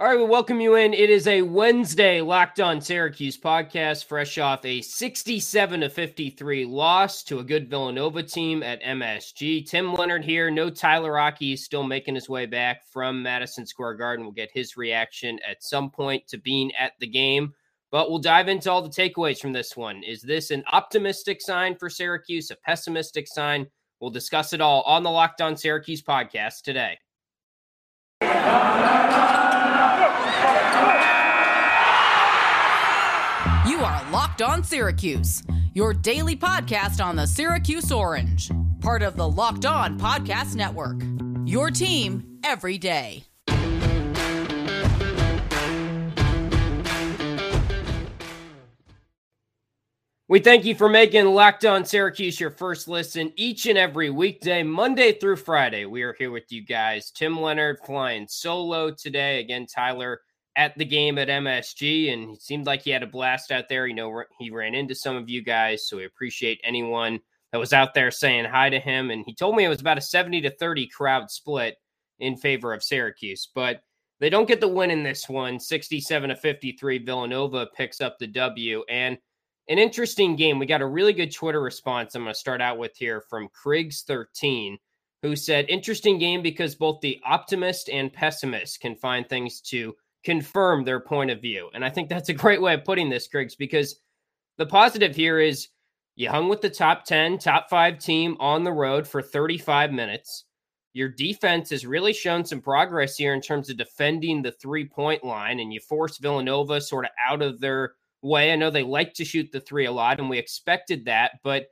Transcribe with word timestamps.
All 0.00 0.06
right, 0.06 0.16
we 0.16 0.24
welcome 0.24 0.62
you 0.62 0.76
in. 0.76 0.94
It 0.94 1.10
is 1.10 1.26
a 1.26 1.42
Wednesday 1.42 2.22
Locked 2.22 2.58
On 2.58 2.80
Syracuse 2.80 3.36
podcast, 3.36 4.06
fresh 4.06 4.38
off 4.38 4.64
a 4.64 4.80
67 4.80 5.82
to 5.82 5.90
53 5.90 6.64
loss 6.64 7.22
to 7.24 7.40
a 7.40 7.44
good 7.44 7.68
Villanova 7.68 8.22
team 8.22 8.62
at 8.62 8.82
MSG. 8.82 9.68
Tim 9.68 9.92
Leonard 9.92 10.24
here. 10.24 10.50
No 10.50 10.70
Tyler 10.70 11.12
Rocky 11.12 11.54
still 11.54 11.82
making 11.82 12.14
his 12.14 12.30
way 12.30 12.46
back 12.46 12.88
from 12.90 13.22
Madison 13.22 13.66
Square 13.66 13.96
Garden. 13.96 14.24
We'll 14.24 14.32
get 14.32 14.48
his 14.54 14.74
reaction 14.74 15.38
at 15.46 15.62
some 15.62 15.90
point 15.90 16.26
to 16.28 16.38
being 16.38 16.74
at 16.76 16.92
the 16.98 17.06
game, 17.06 17.52
but 17.90 18.08
we'll 18.08 18.20
dive 18.20 18.48
into 18.48 18.70
all 18.70 18.80
the 18.80 18.88
takeaways 18.88 19.38
from 19.38 19.52
this 19.52 19.76
one. 19.76 20.02
Is 20.02 20.22
this 20.22 20.50
an 20.50 20.64
optimistic 20.72 21.42
sign 21.42 21.76
for 21.76 21.90
Syracuse, 21.90 22.50
a 22.50 22.56
pessimistic 22.56 23.28
sign? 23.28 23.66
We'll 24.00 24.08
discuss 24.08 24.54
it 24.54 24.62
all 24.62 24.80
on 24.84 25.02
the 25.02 25.10
Locked 25.10 25.42
On 25.42 25.58
Syracuse 25.58 26.00
podcast 26.00 26.62
today. 26.62 26.96
Are 33.80 34.12
Locked 34.12 34.42
On 34.42 34.62
Syracuse, 34.62 35.42
your 35.72 35.94
daily 35.94 36.36
podcast 36.36 37.02
on 37.02 37.16
the 37.16 37.26
Syracuse 37.26 37.90
Orange, 37.90 38.50
part 38.82 39.02
of 39.02 39.16
the 39.16 39.26
Locked 39.26 39.64
On 39.64 39.98
Podcast 39.98 40.54
Network. 40.54 41.00
Your 41.46 41.70
team 41.70 42.38
every 42.44 42.76
day. 42.76 43.24
We 50.28 50.40
thank 50.40 50.66
you 50.66 50.74
for 50.74 50.90
making 50.90 51.24
Locked 51.24 51.64
On 51.64 51.82
Syracuse 51.86 52.38
your 52.38 52.50
first 52.50 52.86
listen 52.86 53.32
each 53.36 53.64
and 53.64 53.78
every 53.78 54.10
weekday, 54.10 54.62
Monday 54.62 55.18
through 55.18 55.36
Friday. 55.36 55.86
We 55.86 56.02
are 56.02 56.14
here 56.18 56.30
with 56.30 56.52
you 56.52 56.66
guys. 56.66 57.10
Tim 57.10 57.40
Leonard 57.40 57.78
flying 57.86 58.28
solo 58.28 58.90
today. 58.90 59.40
Again, 59.40 59.64
Tyler 59.64 60.20
at 60.56 60.76
the 60.76 60.84
game 60.84 61.18
at 61.18 61.28
MSG, 61.28 62.12
and 62.12 62.34
it 62.34 62.42
seemed 62.42 62.66
like 62.66 62.82
he 62.82 62.90
had 62.90 63.02
a 63.02 63.06
blast 63.06 63.52
out 63.52 63.68
there. 63.68 63.86
You 63.86 63.94
know, 63.94 64.22
he 64.38 64.50
ran 64.50 64.74
into 64.74 64.94
some 64.94 65.16
of 65.16 65.28
you 65.28 65.42
guys, 65.42 65.88
so 65.88 65.96
we 65.96 66.04
appreciate 66.04 66.60
anyone 66.64 67.20
that 67.52 67.58
was 67.58 67.72
out 67.72 67.94
there 67.94 68.10
saying 68.10 68.44
hi 68.44 68.70
to 68.70 68.80
him. 68.80 69.10
And 69.10 69.24
he 69.26 69.34
told 69.34 69.56
me 69.56 69.64
it 69.64 69.68
was 69.68 69.80
about 69.80 69.98
a 69.98 70.02
70 70.02 70.40
to 70.42 70.50
30 70.50 70.86
crowd 70.88 71.30
split 71.30 71.76
in 72.18 72.36
favor 72.36 72.72
of 72.72 72.82
Syracuse, 72.82 73.48
but 73.54 73.82
they 74.20 74.28
don't 74.28 74.48
get 74.48 74.60
the 74.60 74.68
win 74.68 74.90
in 74.90 75.02
this 75.02 75.28
one. 75.28 75.58
67 75.58 76.28
to 76.28 76.36
53, 76.36 76.98
Villanova 76.98 77.68
picks 77.74 78.00
up 78.00 78.18
the 78.18 78.26
W. 78.26 78.84
And 78.88 79.18
an 79.68 79.78
interesting 79.78 80.36
game. 80.36 80.58
We 80.58 80.66
got 80.66 80.82
a 80.82 80.86
really 80.86 81.12
good 81.12 81.32
Twitter 81.32 81.62
response. 81.62 82.14
I'm 82.14 82.24
going 82.24 82.34
to 82.34 82.38
start 82.38 82.60
out 82.60 82.76
with 82.76 82.96
here 82.96 83.22
from 83.30 83.48
Kriegs13, 83.48 84.76
who 85.22 85.36
said, 85.36 85.66
Interesting 85.68 86.18
game 86.18 86.42
because 86.42 86.74
both 86.74 87.00
the 87.00 87.20
optimist 87.24 87.88
and 87.88 88.12
pessimist 88.12 88.80
can 88.80 88.96
find 88.96 89.28
things 89.28 89.60
to 89.62 89.94
confirm 90.24 90.84
their 90.84 91.00
point 91.00 91.30
of 91.30 91.40
view. 91.40 91.70
And 91.74 91.84
I 91.84 91.90
think 91.90 92.08
that's 92.08 92.28
a 92.28 92.34
great 92.34 92.60
way 92.60 92.74
of 92.74 92.84
putting 92.84 93.08
this, 93.08 93.28
Kriegs, 93.28 93.56
because 93.56 93.96
the 94.58 94.66
positive 94.66 95.16
here 95.16 95.40
is 95.40 95.68
you 96.16 96.28
hung 96.28 96.48
with 96.48 96.60
the 96.60 96.70
top 96.70 97.04
10, 97.04 97.38
top 97.38 97.70
five 97.70 97.98
team 97.98 98.36
on 98.40 98.64
the 98.64 98.72
road 98.72 99.06
for 99.06 99.22
35 99.22 99.92
minutes. 99.92 100.44
Your 100.92 101.08
defense 101.08 101.70
has 101.70 101.86
really 101.86 102.12
shown 102.12 102.44
some 102.44 102.60
progress 102.60 103.16
here 103.16 103.32
in 103.32 103.40
terms 103.40 103.70
of 103.70 103.76
defending 103.76 104.42
the 104.42 104.52
three 104.52 104.84
point 104.84 105.24
line, 105.24 105.60
and 105.60 105.72
you 105.72 105.80
force 105.80 106.18
Villanova 106.18 106.80
sort 106.80 107.04
of 107.04 107.12
out 107.24 107.42
of 107.42 107.60
their 107.60 107.94
way. 108.22 108.52
I 108.52 108.56
know 108.56 108.70
they 108.70 108.82
like 108.82 109.14
to 109.14 109.24
shoot 109.24 109.50
the 109.52 109.60
three 109.60 109.86
a 109.86 109.92
lot, 109.92 110.18
and 110.18 110.28
we 110.28 110.36
expected 110.36 111.04
that, 111.04 111.38
but 111.44 111.68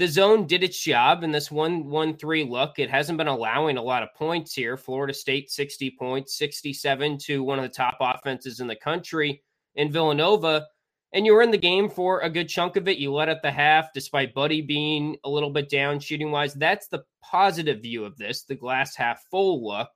the 0.00 0.08
zone 0.08 0.46
did 0.46 0.64
its 0.64 0.82
job 0.82 1.22
in 1.22 1.30
this 1.30 1.50
one 1.50 1.84
one 1.84 2.16
three 2.16 2.42
look. 2.42 2.78
It 2.78 2.88
hasn't 2.88 3.18
been 3.18 3.26
allowing 3.26 3.76
a 3.76 3.82
lot 3.82 4.02
of 4.02 4.14
points 4.14 4.54
here. 4.54 4.78
Florida 4.78 5.12
State 5.12 5.50
60 5.50 5.94
points, 5.98 6.38
67 6.38 7.18
to 7.18 7.42
one 7.42 7.58
of 7.58 7.64
the 7.64 7.68
top 7.68 7.98
offenses 8.00 8.60
in 8.60 8.66
the 8.66 8.76
country 8.76 9.42
in 9.74 9.92
Villanova. 9.92 10.66
And 11.12 11.26
you 11.26 11.34
were 11.34 11.42
in 11.42 11.50
the 11.50 11.58
game 11.58 11.90
for 11.90 12.20
a 12.20 12.30
good 12.30 12.48
chunk 12.48 12.76
of 12.76 12.88
it. 12.88 12.96
You 12.96 13.12
led 13.12 13.28
at 13.28 13.42
the 13.42 13.50
half, 13.50 13.92
despite 13.92 14.32
Buddy 14.32 14.62
being 14.62 15.18
a 15.24 15.28
little 15.28 15.50
bit 15.50 15.68
down 15.68 16.00
shooting 16.00 16.30
wise. 16.30 16.54
That's 16.54 16.88
the 16.88 17.04
positive 17.22 17.82
view 17.82 18.06
of 18.06 18.16
this, 18.16 18.44
the 18.44 18.54
glass 18.54 18.96
half 18.96 19.22
full 19.30 19.62
look. 19.62 19.90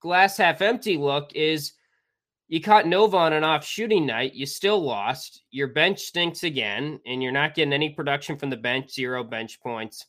Glass 0.00 0.36
half 0.36 0.62
empty 0.62 0.96
look 0.96 1.34
is 1.34 1.72
you 2.48 2.60
caught 2.60 2.86
Nova 2.86 3.16
on 3.16 3.32
an 3.32 3.42
off 3.42 3.64
shooting 3.64 4.06
night. 4.06 4.34
You 4.34 4.46
still 4.46 4.80
lost. 4.80 5.42
Your 5.50 5.68
bench 5.68 6.00
stinks 6.00 6.44
again, 6.44 7.00
and 7.04 7.22
you're 7.22 7.32
not 7.32 7.54
getting 7.54 7.72
any 7.72 7.90
production 7.90 8.36
from 8.36 8.50
the 8.50 8.56
bench, 8.56 8.92
zero 8.92 9.24
bench 9.24 9.60
points. 9.60 10.06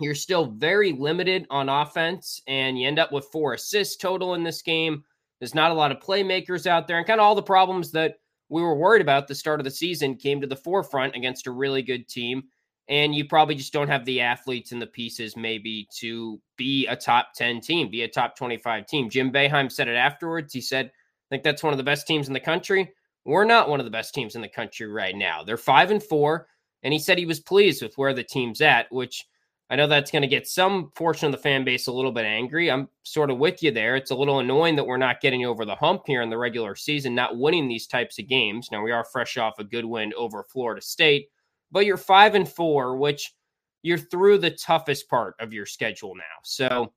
You're 0.00 0.14
still 0.14 0.46
very 0.46 0.92
limited 0.92 1.46
on 1.50 1.68
offense, 1.68 2.40
and 2.48 2.78
you 2.78 2.88
end 2.88 2.98
up 2.98 3.12
with 3.12 3.28
four 3.30 3.54
assists 3.54 3.96
total 3.96 4.34
in 4.34 4.42
this 4.42 4.62
game. 4.62 5.04
There's 5.38 5.54
not 5.54 5.70
a 5.70 5.74
lot 5.74 5.92
of 5.92 6.00
playmakers 6.00 6.66
out 6.66 6.88
there, 6.88 6.98
and 6.98 7.06
kind 7.06 7.20
of 7.20 7.24
all 7.24 7.34
the 7.34 7.42
problems 7.42 7.92
that 7.92 8.16
we 8.48 8.62
were 8.62 8.74
worried 8.74 9.02
about 9.02 9.28
the 9.28 9.34
start 9.34 9.60
of 9.60 9.64
the 9.64 9.70
season 9.70 10.16
came 10.16 10.40
to 10.40 10.46
the 10.46 10.56
forefront 10.56 11.14
against 11.14 11.46
a 11.46 11.52
really 11.52 11.82
good 11.82 12.08
team. 12.08 12.44
And 12.88 13.14
you 13.14 13.24
probably 13.24 13.54
just 13.54 13.72
don't 13.72 13.88
have 13.88 14.04
the 14.04 14.20
athletes 14.20 14.72
and 14.72 14.82
the 14.82 14.86
pieces, 14.88 15.36
maybe, 15.36 15.86
to 16.00 16.40
be 16.56 16.88
a 16.88 16.96
top 16.96 17.28
10 17.36 17.60
team, 17.60 17.88
be 17.88 18.02
a 18.02 18.08
top 18.08 18.36
25 18.36 18.86
team. 18.86 19.08
Jim 19.08 19.30
Boeheim 19.30 19.70
said 19.70 19.86
it 19.86 19.94
afterwards. 19.94 20.52
He 20.52 20.60
said, 20.60 20.90
think 21.30 21.42
that's 21.42 21.62
one 21.62 21.72
of 21.72 21.78
the 21.78 21.84
best 21.84 22.06
teams 22.06 22.26
in 22.26 22.34
the 22.34 22.40
country. 22.40 22.92
We're 23.24 23.44
not 23.44 23.68
one 23.68 23.80
of 23.80 23.84
the 23.84 23.90
best 23.90 24.14
teams 24.14 24.34
in 24.34 24.42
the 24.42 24.48
country 24.48 24.86
right 24.86 25.14
now. 25.14 25.42
They're 25.44 25.56
five 25.56 25.90
and 25.90 26.02
four, 26.02 26.48
and 26.82 26.92
he 26.92 26.98
said 26.98 27.18
he 27.18 27.26
was 27.26 27.40
pleased 27.40 27.82
with 27.82 27.96
where 27.96 28.14
the 28.14 28.24
team's 28.24 28.60
at, 28.60 28.90
which 28.90 29.26
I 29.70 29.76
know 29.76 29.86
that's 29.86 30.10
going 30.10 30.22
to 30.22 30.28
get 30.28 30.48
some 30.48 30.90
portion 30.96 31.26
of 31.26 31.32
the 31.32 31.38
fan 31.38 31.62
base 31.62 31.86
a 31.86 31.92
little 31.92 32.10
bit 32.10 32.24
angry. 32.24 32.70
I'm 32.70 32.88
sort 33.04 33.30
of 33.30 33.38
with 33.38 33.62
you 33.62 33.70
there. 33.70 33.94
It's 33.94 34.10
a 34.10 34.16
little 34.16 34.40
annoying 34.40 34.74
that 34.76 34.86
we're 34.86 34.96
not 34.96 35.20
getting 35.20 35.44
over 35.44 35.64
the 35.64 35.76
hump 35.76 36.02
here 36.06 36.22
in 36.22 36.30
the 36.30 36.36
regular 36.36 36.74
season, 36.74 37.14
not 37.14 37.38
winning 37.38 37.68
these 37.68 37.86
types 37.86 38.18
of 38.18 38.26
games. 38.26 38.70
Now 38.72 38.82
we 38.82 38.90
are 38.90 39.04
fresh 39.04 39.36
off 39.36 39.60
a 39.60 39.64
good 39.64 39.84
win 39.84 40.12
over 40.16 40.42
Florida 40.42 40.82
State, 40.82 41.28
but 41.70 41.86
you're 41.86 41.96
five 41.96 42.34
and 42.34 42.48
four, 42.48 42.96
which 42.96 43.32
you're 43.82 43.96
through 43.96 44.38
the 44.38 44.50
toughest 44.50 45.08
part 45.08 45.36
of 45.38 45.52
your 45.52 45.66
schedule 45.66 46.16
now. 46.16 46.24
So 46.42 46.92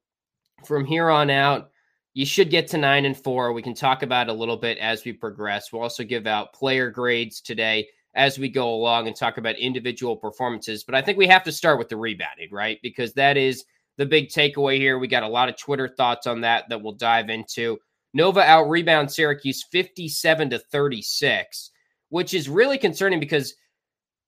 from 0.66 0.84
here 0.84 1.10
on 1.10 1.30
out, 1.30 1.70
you 2.14 2.26
should 2.26 2.50
get 2.50 2.68
to 2.70 2.78
nine 2.78 3.06
and 3.06 3.18
four. 3.18 3.54
We 3.54 3.62
can 3.62 3.74
talk 3.74 4.04
about 4.04 4.30
a 4.30 4.34
little 4.34 4.58
bit 4.58 4.78
as 4.78 5.04
we 5.04 5.14
progress. 5.14 5.72
We'll 5.72 5.82
also 5.82 6.04
give 6.04 6.28
out 6.28 6.54
player 6.54 6.90
grades 6.90 7.42
today 7.42 7.88
as 8.16 8.38
we 8.38 8.50
go 8.50 8.70
along 8.70 9.08
and 9.08 9.16
talk 9.16 9.38
about 9.38 9.58
individual 9.58 10.16
performances. 10.16 10.84
But 10.84 10.96
I 10.96 11.02
think 11.02 11.18
we 11.18 11.28
have 11.28 11.44
to 11.44 11.52
start 11.52 11.80
with 11.80 11.90
the 11.90 11.98
rebounding, 11.98 12.50
right? 12.52 12.80
Because 12.84 13.14
that 13.14 13.38
is 13.38 13.66
the 13.98 14.06
big 14.06 14.30
takeaway 14.30 14.78
here. 14.78 15.00
We 15.00 15.08
got 15.08 15.24
a 15.24 15.28
lot 15.28 15.50
of 15.50 15.58
Twitter 15.58 15.88
thoughts 15.88 16.28
on 16.28 16.42
that 16.42 16.70
that 16.70 16.82
we'll 16.82 16.94
dive 16.94 17.30
into. 17.30 17.80
Nova 18.14 18.42
out 18.42 18.70
rebound 18.70 19.12
Syracuse 19.12 19.64
57 19.72 20.52
to 20.52 20.60
36, 20.60 21.72
which 22.10 22.36
is 22.36 22.48
really 22.48 22.78
concerning 22.78 23.20
because 23.20 23.56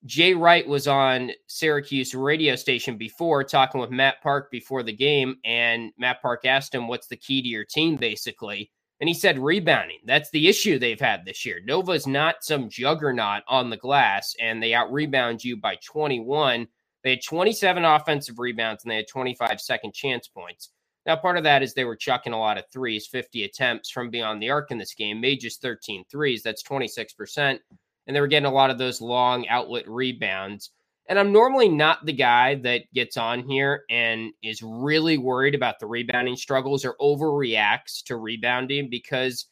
Jay 0.05 0.35
Wright 0.35 0.67
was 0.67 0.87
on 0.87 1.31
Syracuse 1.47 2.13
radio 2.13 2.55
station 2.55 2.95
before 2.95 3.43
talking 3.43 3.81
with 3.81 3.89
Matt 3.89 4.21
Park 4.21 4.51
before 4.51 4.83
the 4.83 4.93
game, 4.93 5.37
and 5.43 5.91
Matt 5.97 6.21
Park 6.21 6.45
asked 6.45 6.75
him, 6.75 6.87
What's 6.87 7.07
the 7.07 7.17
key 7.17 7.41
to 7.41 7.47
your 7.47 7.65
team, 7.65 7.95
basically? 7.95 8.71
And 8.99 9.07
he 9.07 9.15
said, 9.15 9.39
Rebounding. 9.39 9.99
That's 10.05 10.29
the 10.29 10.47
issue 10.47 10.77
they've 10.77 10.99
had 10.99 11.25
this 11.25 11.43
year. 11.43 11.59
Nova's 11.65 12.05
not 12.05 12.43
some 12.43 12.69
juggernaut 12.69 13.41
on 13.47 13.71
the 13.71 13.77
glass, 13.77 14.35
and 14.39 14.61
they 14.61 14.75
out 14.75 14.91
rebound 14.91 15.43
you 15.43 15.57
by 15.57 15.77
21. 15.83 16.67
They 17.03 17.09
had 17.09 17.23
27 17.23 17.83
offensive 17.83 18.37
rebounds 18.37 18.83
and 18.83 18.91
they 18.91 18.97
had 18.97 19.07
25 19.07 19.59
second 19.59 19.93
chance 19.93 20.27
points. 20.27 20.69
Now, 21.05 21.15
part 21.15 21.37
of 21.37 21.43
that 21.43 21.61
is 21.61 21.73
they 21.73 21.85
were 21.85 21.95
chucking 21.95 22.33
a 22.33 22.39
lot 22.39 22.57
of 22.57 22.65
threes, 22.71 23.05
50 23.05 23.43
attempts 23.43 23.91
from 23.91 24.09
beyond 24.09 24.41
the 24.41 24.49
arc 24.49 24.71
in 24.71 24.79
this 24.79 24.95
game, 24.95 25.21
made 25.21 25.39
just 25.39 25.61
13 25.61 26.03
threes. 26.09 26.41
That's 26.41 26.63
26% 26.63 27.59
and 28.07 28.15
they 28.15 28.21
were 28.21 28.27
getting 28.27 28.47
a 28.47 28.53
lot 28.53 28.69
of 28.69 28.77
those 28.77 29.01
long 29.01 29.47
outlet 29.47 29.87
rebounds. 29.87 30.71
And 31.07 31.19
I'm 31.19 31.31
normally 31.31 31.69
not 31.69 32.05
the 32.05 32.13
guy 32.13 32.55
that 32.55 32.91
gets 32.93 33.15
on 33.15 33.47
here 33.47 33.83
and 33.89 34.31
is 34.41 34.63
really 34.63 35.17
worried 35.17 35.53
about 35.53 35.79
the 35.79 35.85
rebounding 35.85 36.35
struggles 36.35 36.83
or 36.83 36.95
overreacts 36.99 38.03
to 38.05 38.17
rebounding 38.17 38.89
because 38.89 39.45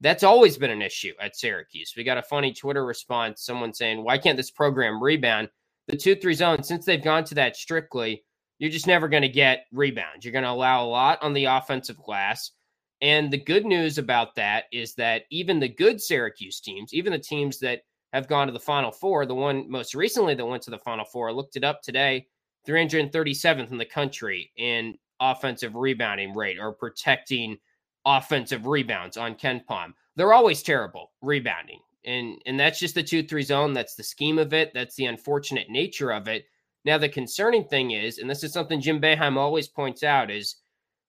that's 0.00 0.22
always 0.22 0.58
been 0.58 0.70
an 0.70 0.82
issue 0.82 1.12
at 1.20 1.36
Syracuse. 1.36 1.94
We 1.96 2.04
got 2.04 2.18
a 2.18 2.22
funny 2.22 2.52
Twitter 2.52 2.84
response, 2.84 3.44
someone 3.44 3.72
saying, 3.72 4.02
Why 4.02 4.18
can't 4.18 4.36
this 4.36 4.50
program 4.50 5.02
rebound? 5.02 5.48
The 5.88 5.96
2 5.96 6.16
3 6.16 6.34
zone, 6.34 6.62
since 6.62 6.84
they've 6.84 7.02
gone 7.02 7.24
to 7.24 7.34
that 7.36 7.56
strictly, 7.56 8.24
you're 8.58 8.70
just 8.70 8.86
never 8.86 9.08
going 9.08 9.22
to 9.22 9.28
get 9.28 9.66
rebounds. 9.72 10.24
You're 10.24 10.32
going 10.32 10.44
to 10.44 10.50
allow 10.50 10.84
a 10.84 10.86
lot 10.86 11.20
on 11.22 11.32
the 11.32 11.46
offensive 11.46 11.96
glass. 11.96 12.52
And 13.00 13.32
the 13.32 13.38
good 13.38 13.66
news 13.66 13.98
about 13.98 14.36
that 14.36 14.64
is 14.70 14.94
that 14.94 15.24
even 15.30 15.58
the 15.58 15.68
good 15.68 16.00
Syracuse 16.00 16.60
teams, 16.60 16.94
even 16.94 17.12
the 17.12 17.18
teams 17.18 17.58
that 17.58 17.82
have 18.12 18.28
gone 18.28 18.46
to 18.46 18.52
the 18.52 18.60
Final 18.60 18.92
Four. 18.92 19.26
The 19.26 19.34
one 19.34 19.70
most 19.70 19.94
recently 19.94 20.34
that 20.34 20.46
went 20.46 20.62
to 20.64 20.70
the 20.70 20.78
Final 20.78 21.04
Four, 21.04 21.30
I 21.30 21.32
looked 21.32 21.56
it 21.56 21.64
up 21.64 21.82
today, 21.82 22.26
337th 22.66 23.70
in 23.70 23.78
the 23.78 23.84
country 23.84 24.52
in 24.56 24.96
offensive 25.20 25.74
rebounding 25.74 26.34
rate 26.34 26.58
or 26.58 26.72
protecting 26.72 27.58
offensive 28.04 28.66
rebounds 28.66 29.16
on 29.16 29.34
KenPom. 29.34 29.92
They're 30.16 30.32
always 30.32 30.62
terrible 30.62 31.12
rebounding. 31.22 31.80
And 32.04 32.42
and 32.46 32.58
that's 32.58 32.80
just 32.80 32.96
the 32.96 33.02
2-3 33.02 33.44
zone. 33.44 33.72
That's 33.72 33.94
the 33.94 34.02
scheme 34.02 34.38
of 34.38 34.52
it. 34.52 34.72
That's 34.74 34.96
the 34.96 35.06
unfortunate 35.06 35.70
nature 35.70 36.12
of 36.12 36.28
it. 36.28 36.46
Now 36.84 36.98
the 36.98 37.08
concerning 37.08 37.64
thing 37.64 37.92
is, 37.92 38.18
and 38.18 38.28
this 38.28 38.42
is 38.42 38.52
something 38.52 38.80
Jim 38.80 39.00
Boeheim 39.00 39.36
always 39.36 39.68
points 39.68 40.02
out, 40.02 40.30
is 40.30 40.56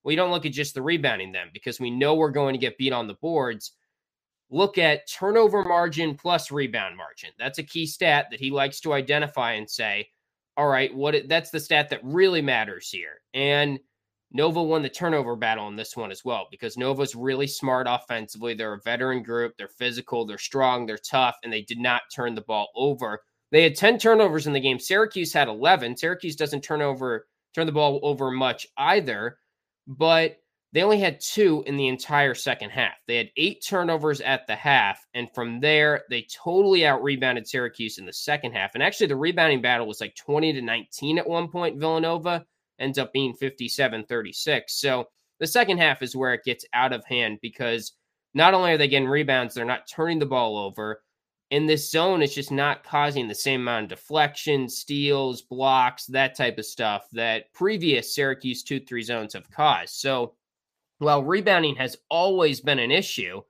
we 0.03 0.15
don't 0.15 0.31
look 0.31 0.45
at 0.45 0.51
just 0.51 0.75
the 0.75 0.81
rebounding 0.81 1.31
then 1.31 1.47
because 1.51 1.79
we 1.79 1.89
know 1.89 2.13
we're 2.13 2.29
going 2.29 2.53
to 2.53 2.59
get 2.59 2.77
beat 2.77 2.93
on 2.93 3.07
the 3.07 3.15
boards. 3.15 3.71
Look 4.49 4.77
at 4.77 5.09
turnover 5.09 5.63
margin 5.63 6.15
plus 6.15 6.51
rebound 6.51 6.95
margin. 6.95 7.31
That's 7.39 7.59
a 7.59 7.63
key 7.63 7.85
stat 7.85 8.27
that 8.31 8.39
he 8.39 8.51
likes 8.51 8.79
to 8.81 8.93
identify 8.93 9.53
and 9.53 9.69
say, 9.69 10.09
all 10.57 10.67
right, 10.67 10.93
what 10.93 11.15
it, 11.15 11.29
that's 11.29 11.49
the 11.49 11.59
stat 11.59 11.89
that 11.89 12.03
really 12.03 12.41
matters 12.41 12.89
here. 12.89 13.21
And 13.33 13.79
Nova 14.31 14.61
won 14.61 14.81
the 14.81 14.89
turnover 14.89 15.35
battle 15.35 15.67
in 15.67 15.75
this 15.75 15.97
one 15.97 16.11
as 16.11 16.23
well 16.25 16.47
because 16.51 16.77
Nova's 16.77 17.15
really 17.15 17.47
smart 17.47 17.87
offensively. 17.89 18.53
They're 18.53 18.73
a 18.73 18.81
veteran 18.81 19.23
group, 19.23 19.53
they're 19.57 19.67
physical, 19.67 20.25
they're 20.25 20.37
strong, 20.37 20.85
they're 20.85 20.97
tough, 20.97 21.37
and 21.43 21.51
they 21.51 21.61
did 21.61 21.79
not 21.79 22.03
turn 22.13 22.35
the 22.35 22.41
ball 22.41 22.69
over. 22.75 23.21
They 23.51 23.63
had 23.63 23.75
10 23.75 23.99
turnovers 23.99 24.47
in 24.47 24.53
the 24.53 24.59
game. 24.59 24.79
Syracuse 24.79 25.33
had 25.33 25.47
11. 25.47 25.97
Syracuse 25.97 26.35
doesn't 26.35 26.61
turn 26.61 26.81
over 26.81 27.27
turn 27.53 27.65
the 27.67 27.71
ball 27.71 27.99
over 28.03 28.31
much 28.31 28.67
either, 28.77 29.37
but 29.87 30.37
they 30.73 30.81
only 30.81 30.99
had 30.99 31.21
two 31.21 31.63
in 31.67 31.77
the 31.77 31.87
entire 31.87 32.33
second 32.33 32.71
half. 32.71 32.95
They 33.07 33.17
had 33.17 33.29
eight 33.37 33.63
turnovers 33.65 34.21
at 34.21 34.47
the 34.47 34.55
half, 34.55 35.05
and 35.13 35.29
from 35.33 35.59
there 35.59 36.03
they 36.09 36.25
totally 36.33 36.85
out 36.85 37.03
rebounded 37.03 37.47
Syracuse 37.47 37.99
in 37.99 38.05
the 38.05 38.13
second 38.13 38.53
half. 38.53 38.73
And 38.73 38.83
actually, 38.83 39.07
the 39.07 39.15
rebounding 39.15 39.61
battle 39.61 39.87
was 39.87 40.01
like 40.01 40.15
20 40.15 40.51
to 40.53 40.61
19 40.61 41.19
at 41.19 41.29
one 41.29 41.47
point. 41.47 41.79
Villanova 41.79 42.45
ends 42.79 42.97
up 42.97 43.13
being 43.13 43.33
57 43.33 44.05
36. 44.05 44.73
So 44.73 45.07
the 45.39 45.47
second 45.47 45.77
half 45.77 46.01
is 46.01 46.15
where 46.15 46.33
it 46.33 46.43
gets 46.43 46.65
out 46.73 46.91
of 46.91 47.05
hand 47.05 47.37
because 47.41 47.93
not 48.33 48.55
only 48.55 48.71
are 48.71 48.77
they 48.77 48.87
getting 48.87 49.07
rebounds, 49.07 49.53
they're 49.53 49.65
not 49.65 49.87
turning 49.87 50.17
the 50.17 50.25
ball 50.25 50.57
over 50.57 51.01
in 51.53 51.67
this 51.67 51.91
zone, 51.91 52.23
it's 52.23 52.33
just 52.33 52.51
not 52.51 52.83
causing 52.83 53.27
the 53.27 53.35
same 53.35 53.61
amount 53.61 53.83
of 53.83 53.89
deflection, 53.99 54.67
steals, 54.67 55.43
blocks, 55.43 56.07
that 56.07 56.35
type 56.35 56.57
of 56.57 56.65
stuff 56.65 57.07
that 57.11 57.53
previous 57.53 58.15
Syracuse 58.15 58.63
2 58.63 58.79
3 58.79 59.03
zones 59.03 59.33
have 59.33 59.51
caused. 59.51 59.93
So 59.93 60.33
while 61.03 61.23
rebounding 61.23 61.75
has 61.75 61.97
always 62.09 62.61
been 62.61 62.79
an 62.79 62.91
issue, 62.91 63.41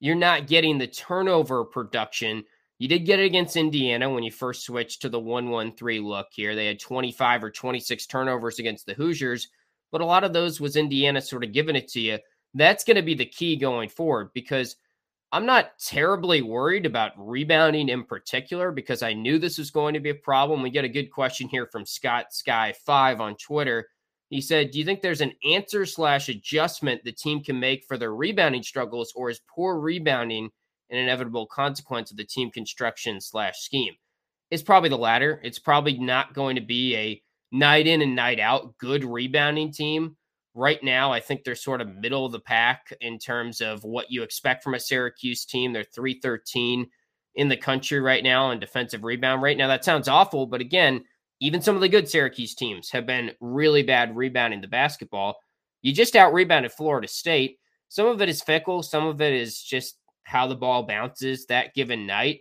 you're 0.00 0.14
not 0.14 0.46
getting 0.46 0.78
the 0.78 0.86
turnover 0.86 1.64
production. 1.64 2.44
You 2.78 2.88
did 2.88 3.06
get 3.06 3.20
it 3.20 3.26
against 3.26 3.56
Indiana 3.56 4.10
when 4.10 4.22
you 4.22 4.30
first 4.30 4.64
switched 4.64 5.02
to 5.02 5.08
the 5.08 5.20
1 5.20 5.48
1 5.48 5.76
3 5.76 6.00
look 6.00 6.28
here. 6.32 6.54
They 6.54 6.66
had 6.66 6.80
25 6.80 7.44
or 7.44 7.50
26 7.50 8.06
turnovers 8.06 8.58
against 8.58 8.86
the 8.86 8.94
Hoosiers, 8.94 9.48
but 9.90 10.00
a 10.00 10.06
lot 10.06 10.24
of 10.24 10.32
those 10.32 10.60
was 10.60 10.76
Indiana 10.76 11.20
sort 11.20 11.44
of 11.44 11.52
giving 11.52 11.76
it 11.76 11.88
to 11.88 12.00
you. 12.00 12.18
That's 12.54 12.84
going 12.84 12.96
to 12.96 13.02
be 13.02 13.14
the 13.14 13.26
key 13.26 13.56
going 13.56 13.88
forward 13.88 14.30
because 14.34 14.76
I'm 15.32 15.46
not 15.46 15.78
terribly 15.78 16.42
worried 16.42 16.86
about 16.86 17.12
rebounding 17.16 17.88
in 17.88 18.04
particular 18.04 18.70
because 18.70 19.02
I 19.02 19.12
knew 19.12 19.38
this 19.38 19.58
was 19.58 19.70
going 19.70 19.94
to 19.94 20.00
be 20.00 20.10
a 20.10 20.14
problem. 20.14 20.62
We 20.62 20.70
get 20.70 20.84
a 20.84 20.88
good 20.88 21.10
question 21.10 21.48
here 21.48 21.66
from 21.66 21.84
Scott 21.84 22.32
Sky 22.32 22.74
Five 22.84 23.20
on 23.20 23.36
Twitter. 23.36 23.88
He 24.30 24.40
said, 24.40 24.70
"Do 24.70 24.78
you 24.78 24.84
think 24.84 25.02
there's 25.02 25.20
an 25.20 25.34
answer 25.48 25.86
slash 25.86 26.28
adjustment 26.28 27.04
the 27.04 27.12
team 27.12 27.42
can 27.42 27.60
make 27.60 27.84
for 27.86 27.96
their 27.96 28.14
rebounding 28.14 28.62
struggles, 28.62 29.12
or 29.14 29.30
is 29.30 29.40
poor 29.48 29.78
rebounding 29.78 30.50
an 30.90 30.98
inevitable 30.98 31.46
consequence 31.46 32.10
of 32.10 32.16
the 32.16 32.24
team 32.24 32.50
construction 32.50 33.20
slash 33.20 33.58
scheme?" 33.58 33.94
It's 34.50 34.62
probably 34.62 34.90
the 34.90 34.98
latter. 34.98 35.40
It's 35.44 35.58
probably 35.58 35.98
not 35.98 36.34
going 36.34 36.56
to 36.56 36.62
be 36.62 36.96
a 36.96 37.22
night 37.52 37.86
in 37.86 38.02
and 38.02 38.16
night 38.16 38.40
out 38.40 38.76
good 38.78 39.04
rebounding 39.04 39.72
team 39.72 40.16
right 40.56 40.82
now, 40.82 41.12
I 41.12 41.20
think 41.20 41.44
they're 41.44 41.54
sort 41.54 41.80
of 41.80 41.96
middle 41.96 42.24
of 42.24 42.32
the 42.32 42.40
pack 42.40 42.92
in 43.00 43.18
terms 43.18 43.60
of 43.60 43.84
what 43.84 44.10
you 44.10 44.22
expect 44.22 44.64
from 44.64 44.74
a 44.74 44.80
Syracuse 44.80 45.44
team. 45.44 45.72
They're 45.72 45.84
313 45.84 46.88
in 47.34 47.48
the 47.48 47.56
country 47.56 48.00
right 48.00 48.24
now 48.24 48.50
in 48.50 48.58
defensive 48.58 49.04
rebound 49.04 49.42
rate. 49.42 49.58
Now, 49.58 49.68
that 49.68 49.84
sounds 49.84 50.08
awful, 50.08 50.46
but 50.46 50.62
again, 50.62 51.04
even 51.40 51.60
some 51.60 51.74
of 51.74 51.80
the 51.80 51.88
good 51.88 52.08
Syracuse 52.08 52.54
teams 52.54 52.90
have 52.90 53.06
been 53.06 53.32
really 53.40 53.82
bad 53.82 54.16
rebounding 54.16 54.60
the 54.60 54.68
basketball. 54.68 55.36
You 55.82 55.92
just 55.92 56.16
out 56.16 56.32
rebounded 56.32 56.72
Florida 56.72 57.08
State. 57.08 57.58
Some 57.88 58.06
of 58.06 58.20
it 58.20 58.28
is 58.28 58.42
fickle, 58.42 58.82
some 58.82 59.06
of 59.06 59.20
it 59.20 59.32
is 59.32 59.62
just 59.62 59.98
how 60.24 60.46
the 60.46 60.56
ball 60.56 60.82
bounces 60.82 61.46
that 61.46 61.74
given 61.74 62.06
night. 62.06 62.40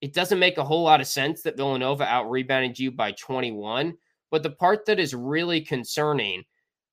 It 0.00 0.14
doesn't 0.14 0.38
make 0.38 0.58
a 0.58 0.64
whole 0.64 0.84
lot 0.84 1.00
of 1.00 1.06
sense 1.06 1.42
that 1.42 1.56
Villanova 1.56 2.04
out 2.04 2.30
rebounded 2.30 2.78
you 2.78 2.90
by 2.90 3.12
21. 3.12 3.94
But 4.30 4.42
the 4.42 4.50
part 4.50 4.86
that 4.86 4.98
is 5.00 5.14
really 5.14 5.60
concerning 5.60 6.44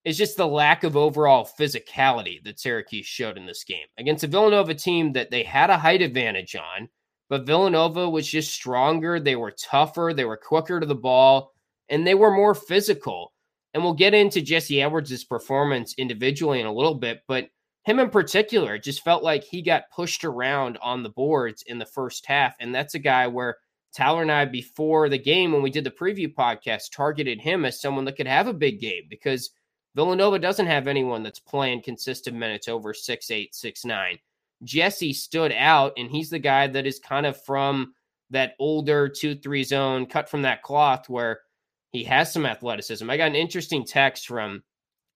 is 0.03 0.17
just 0.17 0.37
the 0.37 0.47
lack 0.47 0.83
of 0.83 0.95
overall 0.95 1.47
physicality 1.59 2.43
that 2.43 2.59
Syracuse 2.59 3.05
showed 3.05 3.37
in 3.37 3.45
this 3.45 3.63
game 3.63 3.87
against 3.97 4.23
a 4.23 4.27
Villanova 4.27 4.73
team 4.73 5.13
that 5.13 5.31
they 5.31 5.43
had 5.43 5.69
a 5.69 5.77
height 5.77 6.01
advantage 6.01 6.55
on, 6.55 6.89
but 7.29 7.45
Villanova 7.45 8.09
was 8.09 8.27
just 8.27 8.53
stronger. 8.53 9.19
They 9.19 9.35
were 9.35 9.51
tougher, 9.51 10.13
they 10.13 10.25
were 10.25 10.37
quicker 10.37 10.79
to 10.79 10.85
the 10.85 10.95
ball, 10.95 11.51
and 11.89 12.05
they 12.05 12.15
were 12.15 12.31
more 12.31 12.55
physical. 12.55 13.33
And 13.73 13.83
we'll 13.83 13.93
get 13.93 14.13
into 14.13 14.41
Jesse 14.41 14.81
Edwards' 14.81 15.23
performance 15.23 15.95
individually 15.97 16.61
in 16.61 16.65
a 16.65 16.73
little 16.73 16.95
bit, 16.95 17.21
but 17.27 17.49
him 17.83 17.99
in 17.99 18.09
particular, 18.09 18.77
just 18.79 19.03
felt 19.03 19.23
like 19.23 19.43
he 19.43 19.61
got 19.61 19.91
pushed 19.93 20.23
around 20.25 20.77
on 20.81 21.03
the 21.03 21.09
boards 21.09 21.63
in 21.67 21.77
the 21.77 21.85
first 21.85 22.25
half. 22.25 22.55
And 22.59 22.73
that's 22.73 22.95
a 22.95 22.99
guy 22.99 23.27
where 23.27 23.57
Tyler 23.93 24.23
and 24.23 24.31
I, 24.31 24.45
before 24.45 25.09
the 25.09 25.19
game, 25.19 25.51
when 25.51 25.61
we 25.61 25.69
did 25.69 25.83
the 25.83 25.91
preview 25.91 26.33
podcast, 26.33 26.91
targeted 26.91 27.41
him 27.41 27.65
as 27.65 27.79
someone 27.79 28.05
that 28.05 28.15
could 28.15 28.27
have 28.27 28.47
a 28.47 28.53
big 28.53 28.79
game 28.79 29.03
because– 29.09 29.51
Villanova 29.95 30.37
doesn't 30.37 30.65
have 30.65 30.87
anyone 30.87 31.23
that's 31.23 31.39
playing 31.39 31.81
consistent 31.81 32.35
minutes 32.35 32.67
over 32.67 32.93
six 32.93 33.31
eight, 33.31 33.55
six 33.55 33.85
nine. 33.85 34.19
Jesse 34.63 35.13
stood 35.13 35.51
out, 35.51 35.93
and 35.97 36.09
he's 36.09 36.29
the 36.29 36.39
guy 36.39 36.67
that 36.67 36.85
is 36.85 36.99
kind 36.99 37.25
of 37.25 37.41
from 37.43 37.93
that 38.29 38.53
older 38.59 39.07
2 39.07 39.35
3 39.35 39.63
zone, 39.63 40.05
cut 40.05 40.29
from 40.29 40.41
that 40.43 40.63
cloth 40.63 41.09
where 41.09 41.41
he 41.91 42.03
has 42.03 42.31
some 42.31 42.45
athleticism. 42.45 43.09
I 43.09 43.17
got 43.17 43.27
an 43.29 43.35
interesting 43.35 43.85
text 43.85 44.27
from 44.27 44.63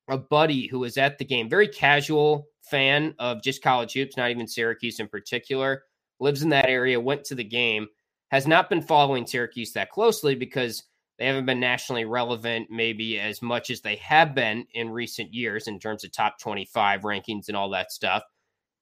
a 0.08 0.18
buddy 0.18 0.68
who 0.68 0.80
was 0.80 0.98
at 0.98 1.18
the 1.18 1.26
game, 1.26 1.50
very 1.50 1.68
casual 1.68 2.48
fan 2.62 3.14
of 3.20 3.42
just 3.44 3.64
college 3.64 3.94
hoops, 3.94 4.18
not 4.18 4.32
even 4.32 4.48
Syracuse 4.48 5.00
in 5.00 5.08
particular, 5.08 5.84
lives 6.20 6.44
in 6.44 6.50
that 6.50 6.70
area, 6.70 7.00
went 7.00 7.24
to 7.26 7.36
the 7.36 7.44
game, 7.44 7.88
has 8.32 8.48
not 8.48 8.70
been 8.70 8.82
following 8.82 9.26
Syracuse 9.26 9.74
that 9.74 9.90
closely 9.90 10.36
because 10.36 10.84
they 11.18 11.26
haven't 11.26 11.46
been 11.46 11.60
nationally 11.60 12.06
relevant, 12.06 12.70
maybe 12.72 13.20
as 13.20 13.42
much 13.42 13.70
as 13.70 13.82
they 13.82 13.98
have 13.98 14.34
been 14.34 14.66
in 14.74 14.90
recent 14.90 15.34
years 15.34 15.68
in 15.68 15.80
terms 15.80 16.04
of 16.04 16.12
top 16.12 16.40
25 16.40 17.02
rankings 17.02 17.50
and 17.50 17.58
all 17.58 17.70
that 17.70 17.92
stuff. 17.92 18.24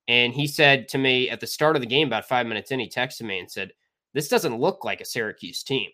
And 0.08 0.34
he 0.34 0.48
said 0.48 0.88
to 0.90 0.98
me 0.98 1.30
at 1.30 1.40
the 1.40 1.48
start 1.48 1.76
of 1.76 1.82
the 1.82 1.88
game, 1.88 2.08
about 2.08 2.28
five 2.28 2.48
minutes 2.48 2.72
in, 2.72 2.80
he 2.80 2.90
texted 2.90 3.24
me 3.24 3.40
and 3.40 3.52
said, 3.52 3.72
This 4.14 4.30
doesn't 4.30 4.60
look 4.60 4.86
like 4.86 5.02
a 5.02 5.06
Syracuse 5.06 5.64
team. 5.64 5.90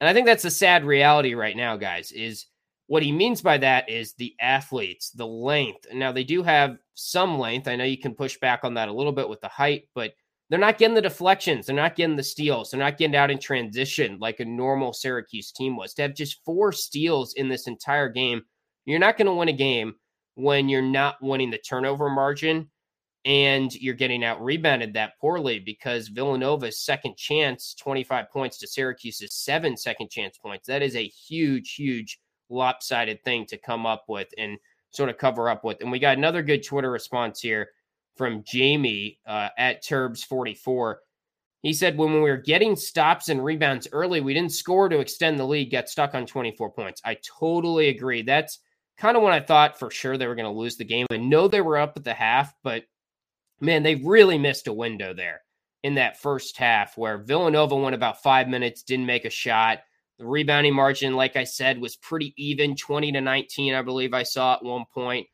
And 0.00 0.08
I 0.08 0.12
think 0.12 0.26
that's 0.26 0.42
the 0.42 0.50
sad 0.50 0.84
reality 0.84 1.34
right 1.34 1.56
now, 1.56 1.76
guys, 1.76 2.10
is 2.12 2.46
what 2.86 3.02
he 3.02 3.12
means 3.12 3.40
by 3.40 3.58
that 3.58 3.88
is 3.88 4.14
the 4.14 4.34
athletes, 4.40 5.10
the 5.10 5.26
length. 5.26 5.86
Now, 5.92 6.12
they 6.12 6.24
do 6.24 6.42
have 6.42 6.78
some 6.94 7.38
length. 7.38 7.68
I 7.68 7.76
know 7.76 7.84
you 7.84 7.98
can 7.98 8.14
push 8.14 8.38
back 8.38 8.60
on 8.64 8.74
that 8.74 8.88
a 8.88 8.92
little 8.92 9.12
bit 9.12 9.28
with 9.28 9.40
the 9.40 9.48
height, 9.48 9.88
but 9.94 10.12
they're 10.50 10.58
not 10.58 10.76
getting 10.76 10.94
the 10.94 11.02
deflections. 11.02 11.66
They're 11.66 11.76
not 11.76 11.96
getting 11.96 12.16
the 12.16 12.22
steals. 12.22 12.70
They're 12.70 12.80
not 12.80 12.98
getting 12.98 13.16
out 13.16 13.30
in 13.30 13.38
transition 13.38 14.18
like 14.20 14.40
a 14.40 14.44
normal 14.44 14.92
Syracuse 14.92 15.52
team 15.52 15.76
was. 15.76 15.94
To 15.94 16.02
have 16.02 16.14
just 16.14 16.44
four 16.44 16.72
steals 16.72 17.34
in 17.34 17.48
this 17.48 17.66
entire 17.66 18.08
game, 18.08 18.42
you're 18.84 18.98
not 18.98 19.16
going 19.16 19.26
to 19.26 19.32
win 19.34 19.48
a 19.48 19.54
game 19.54 19.94
when 20.34 20.68
you're 20.68 20.82
not 20.82 21.16
winning 21.22 21.50
the 21.50 21.58
turnover 21.58 22.10
margin 22.10 22.68
and 23.24 23.74
you're 23.74 23.94
getting 23.94 24.22
out 24.22 24.42
rebounded 24.42 24.92
that 24.94 25.18
poorly 25.18 25.58
because 25.58 26.08
Villanova's 26.08 26.78
second 26.80 27.16
chance, 27.16 27.74
25 27.74 28.30
points 28.30 28.58
to 28.58 28.66
Syracuse's 28.66 29.32
seven 29.32 29.76
second 29.76 30.10
chance 30.10 30.36
points. 30.36 30.66
That 30.66 30.82
is 30.82 30.94
a 30.94 31.06
huge, 31.06 31.74
huge 31.74 32.20
lopsided 32.50 33.24
thing 33.24 33.46
to 33.46 33.56
come 33.56 33.86
up 33.86 34.04
with 34.08 34.28
and 34.36 34.58
sort 34.90 35.08
of 35.08 35.16
cover 35.16 35.48
up 35.48 35.64
with. 35.64 35.80
And 35.80 35.90
we 35.90 35.98
got 35.98 36.18
another 36.18 36.42
good 36.42 36.62
Twitter 36.64 36.90
response 36.90 37.40
here 37.40 37.70
from 38.16 38.44
Jamie 38.46 39.18
uh, 39.26 39.48
at 39.56 39.82
Turbs44. 39.82 40.96
He 41.62 41.72
said, 41.72 41.96
when 41.96 42.12
we 42.12 42.20
were 42.20 42.36
getting 42.36 42.76
stops 42.76 43.30
and 43.30 43.42
rebounds 43.42 43.88
early, 43.90 44.20
we 44.20 44.34
didn't 44.34 44.52
score 44.52 44.90
to 44.90 44.98
extend 44.98 45.38
the 45.38 45.46
lead, 45.46 45.70
get 45.70 45.88
stuck 45.88 46.14
on 46.14 46.26
24 46.26 46.70
points. 46.72 47.00
I 47.06 47.16
totally 47.40 47.88
agree. 47.88 48.20
That's 48.20 48.58
kind 48.98 49.16
of 49.16 49.22
when 49.22 49.32
I 49.32 49.40
thought 49.40 49.78
for 49.78 49.90
sure 49.90 50.18
they 50.18 50.26
were 50.26 50.34
going 50.34 50.52
to 50.52 50.58
lose 50.58 50.76
the 50.76 50.84
game. 50.84 51.06
I 51.10 51.16
know 51.16 51.48
they 51.48 51.62
were 51.62 51.78
up 51.78 51.96
at 51.96 52.04
the 52.04 52.12
half, 52.12 52.54
but 52.62 52.84
man, 53.60 53.82
they 53.82 53.96
really 53.96 54.38
missed 54.38 54.66
a 54.66 54.72
window 54.72 55.14
there 55.14 55.42
in 55.82 55.94
that 55.94 56.20
first 56.20 56.56
half 56.56 56.96
where 56.96 57.18
Villanova 57.18 57.76
went 57.76 57.94
about 57.94 58.22
five 58.22 58.48
minutes, 58.48 58.82
didn't 58.82 59.06
make 59.06 59.24
a 59.24 59.30
shot. 59.30 59.80
The 60.18 60.26
rebounding 60.26 60.74
margin, 60.74 61.14
like 61.14 61.36
I 61.36 61.44
said, 61.44 61.80
was 61.80 61.96
pretty 61.96 62.32
even 62.36 62.76
20 62.76 63.12
to 63.12 63.20
19, 63.20 63.74
I 63.74 63.82
believe 63.82 64.14
I 64.14 64.22
saw 64.22 64.54
at 64.54 64.64
one 64.64 64.84
point 64.92 65.26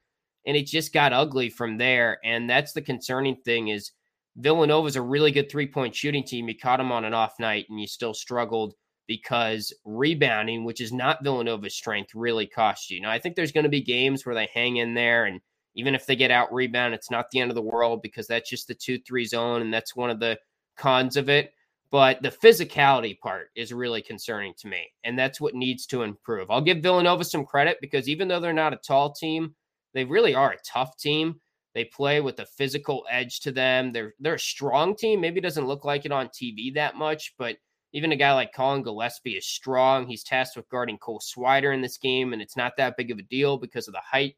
and 0.47 0.57
it 0.57 0.67
just 0.67 0.93
got 0.93 1.13
ugly 1.13 1.51
from 1.51 1.79
there. 1.79 2.19
And 2.25 2.49
that's 2.49 2.73
the 2.73 2.83
concerning 2.83 3.37
thing 3.37 3.69
is 3.69 3.93
Villanova's 4.37 4.97
a 4.97 5.03
really 5.03 5.33
good 5.33 5.51
three 5.51 5.67
point 5.67 5.95
shooting 5.95 6.25
team. 6.25 6.49
You 6.49 6.57
caught 6.57 6.79
them 6.79 6.93
on 6.93 7.05
an 7.05 7.15
off 7.15 7.35
night, 7.39 7.67
and 7.69 7.81
you 7.81 7.87
still 7.87 8.15
struggled 8.15 8.75
because 9.07 9.73
rebounding, 9.85 10.65
which 10.65 10.81
is 10.81 10.93
not 10.93 11.23
Villanova's 11.23 11.75
strength, 11.75 12.15
really 12.15 12.47
cost 12.47 12.91
you. 12.91 13.01
Now 13.01 13.11
I 13.11 13.19
think 13.19 13.37
there's 13.37 13.53
going 13.53 13.65
to 13.65 13.71
be 13.71 13.83
games 13.83 14.25
where 14.25 14.35
they 14.35 14.49
hang 14.55 14.77
in 14.77 14.95
there, 14.95 15.25
and 15.25 15.41
even 15.81 15.95
if 15.95 16.05
they 16.05 16.15
get 16.15 16.31
out 16.31 16.53
rebound, 16.53 16.93
it's 16.93 17.11
not 17.11 17.31
the 17.31 17.41
end 17.41 17.51
of 17.51 17.55
the 17.55 17.63
world 17.63 18.03
because 18.03 18.27
that's 18.27 18.51
just 18.51 18.69
the 18.69 18.75
two 18.75 18.99
three 18.99 19.25
zone, 19.25 19.63
and 19.63 19.73
that's 19.73 19.97
one 19.97 20.11
of 20.11 20.21
the 20.21 20.39
cons 20.77 21.17
of 21.17 21.31
it. 21.31 21.55
But 21.91 22.21
the 22.21 22.31
physicality 22.31 23.19
part 23.19 23.49
is 23.57 23.73
really 23.73 24.03
concerning 24.03 24.53
to 24.59 24.69
me, 24.69 24.87
and 25.05 25.19
that's 25.19 25.41
what 25.41 25.55
needs 25.55 25.87
to 25.87 26.03
improve. 26.03 26.51
I'll 26.51 26.61
give 26.61 26.83
Villanova 26.83 27.25
some 27.25 27.47
credit 27.47 27.79
because 27.81 28.11
even 28.11 28.29
though 28.29 28.41
they're 28.41 28.53
not 28.53 28.75
a 28.75 28.77
tall 28.77 29.15
team, 29.15 29.55
they 29.95 30.05
really 30.05 30.35
are 30.35 30.53
a 30.53 30.59
tough 30.71 30.99
team. 30.99 31.41
They 31.75 31.87
play 31.87 32.21
with 32.21 32.39
a 32.41 32.47
physical 32.47 33.07
edge 33.11 33.41
to 33.41 33.51
them. 33.51 33.91
They're 33.91 34.13
they're 34.21 34.35
a 34.35 34.39
strong 34.39 34.95
team. 34.95 35.23
Maybe 35.23 35.41
doesn't 35.41 35.67
look 35.67 35.87
like 35.87 36.05
it 36.05 36.13
on 36.13 36.29
TV 36.29 36.75
that 36.75 36.97
much, 36.97 37.33
but 37.39 37.57
even 37.95 38.13
a 38.13 38.17
guy 38.17 38.35
like 38.35 38.53
Collin 38.53 38.83
Gillespie 38.83 39.39
is 39.39 39.47
strong. 39.47 40.07
He's 40.07 40.25
tasked 40.25 40.59
with 40.59 40.69
guarding 40.69 40.99
Cole 40.99 41.21
Swider 41.21 41.73
in 41.73 41.81
this 41.81 41.97
game, 41.97 42.35
and 42.35 42.43
it's 42.43 42.57
not 42.57 42.77
that 42.77 42.99
big 42.99 43.11
of 43.11 43.19
a 43.19 43.23
deal 43.23 43.57
because 43.57 43.89
of 43.89 43.95
the 43.95 44.03
height 44.05 44.37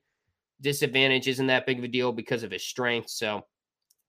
disadvantage. 0.62 1.28
Isn't 1.28 1.48
that 1.48 1.66
big 1.66 1.78
of 1.78 1.84
a 1.84 1.88
deal 1.88 2.12
because 2.12 2.42
of 2.42 2.50
his 2.50 2.64
strength? 2.64 3.10
So, 3.10 3.44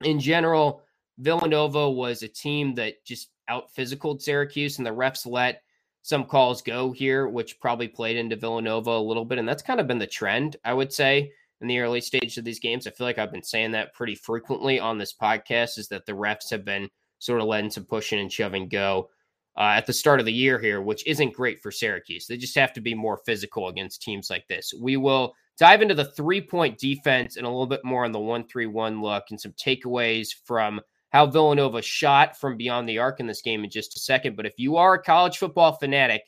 in 0.02 0.20
general, 0.20 0.82
Villanova 1.18 1.90
was 1.90 2.24
a 2.24 2.28
team 2.28 2.76
that 2.76 3.04
just 3.06 3.30
out 3.48 3.74
physicaled 3.76 4.22
Syracuse, 4.22 4.78
and 4.78 4.86
the 4.86 4.92
refs 4.92 5.26
let 5.26 5.62
some 6.02 6.26
calls 6.26 6.62
go 6.62 6.92
here, 6.92 7.28
which 7.28 7.60
probably 7.60 7.88
played 7.88 8.18
into 8.18 8.36
Villanova 8.36 8.92
a 8.92 9.00
little 9.00 9.26
bit. 9.26 9.38
And 9.38 9.48
that's 9.48 9.64
kind 9.64 9.80
of 9.80 9.88
been 9.88 10.00
the 10.00 10.08
trend, 10.08 10.58
I 10.66 10.74
would 10.74 10.92
say, 10.92 11.32
in 11.62 11.68
the 11.68 11.80
early 11.80 12.02
stage 12.02 12.38
of 12.38 12.44
these 12.44 12.60
games. 12.60 12.86
I 12.86 12.92
feel 12.92 13.08
like 13.08 13.18
I've 13.18 13.32
been 13.32 13.44
saying 13.44 13.72
that 13.72 13.94
pretty 13.94 14.16
frequently 14.16 14.80
on 14.80 14.98
this 14.98 15.14
podcast 15.14 15.78
is 15.78 15.88
that 15.90 16.06
the 16.06 16.12
refs 16.12 16.50
have 16.52 16.66
been 16.66 16.90
sort 17.20 17.40
of 17.40 17.48
letting 17.48 17.72
some 17.72 17.86
pushing 17.86 18.20
and 18.20 18.32
shoving 18.32 18.68
go 18.68 19.10
uh, 19.58 19.74
at 19.78 19.86
the 19.86 19.94
start 19.94 20.20
of 20.20 20.26
the 20.26 20.34
year 20.34 20.60
here, 20.60 20.82
which 20.82 21.08
isn't 21.08 21.34
great 21.34 21.62
for 21.62 21.72
Syracuse. 21.72 22.28
They 22.28 22.36
just 22.36 22.56
have 22.56 22.74
to 22.74 22.82
be 22.82 22.94
more 22.94 23.22
physical 23.26 23.70
against 23.70 24.02
teams 24.02 24.30
like 24.30 24.46
this. 24.48 24.74
We 24.78 24.98
will 24.98 25.34
dive 25.58 25.82
into 25.82 25.96
the 25.96 26.06
three 26.06 26.42
point 26.42 26.78
defense 26.78 27.38
and 27.38 27.46
a 27.46 27.50
little 27.50 27.68
bit 27.68 27.86
more 27.86 28.06
on 28.06 28.12
the 28.12 28.20
1 28.20 28.48
3 28.48 28.66
1 28.68 29.02
look 29.02 29.26
and 29.30 29.40
some 29.40 29.54
takeaways 29.54 30.30
from 30.46 30.82
how 31.12 31.28
Villanova 31.28 31.82
shot 31.82 32.38
from 32.40 32.58
beyond 32.58 32.90
the 32.90 32.98
arc 32.98 33.20
in 33.20 33.28
this 33.28 33.42
game 33.42 33.64
in 33.64 33.70
just 33.70 33.96
a 33.96 34.00
second. 34.00 34.36
But 34.36 34.48
if 34.48 34.54
you 34.58 34.78
are 34.78 34.96
a 34.96 35.02
college 35.02 35.38
football 35.38 35.74
fanatic, 35.74 36.24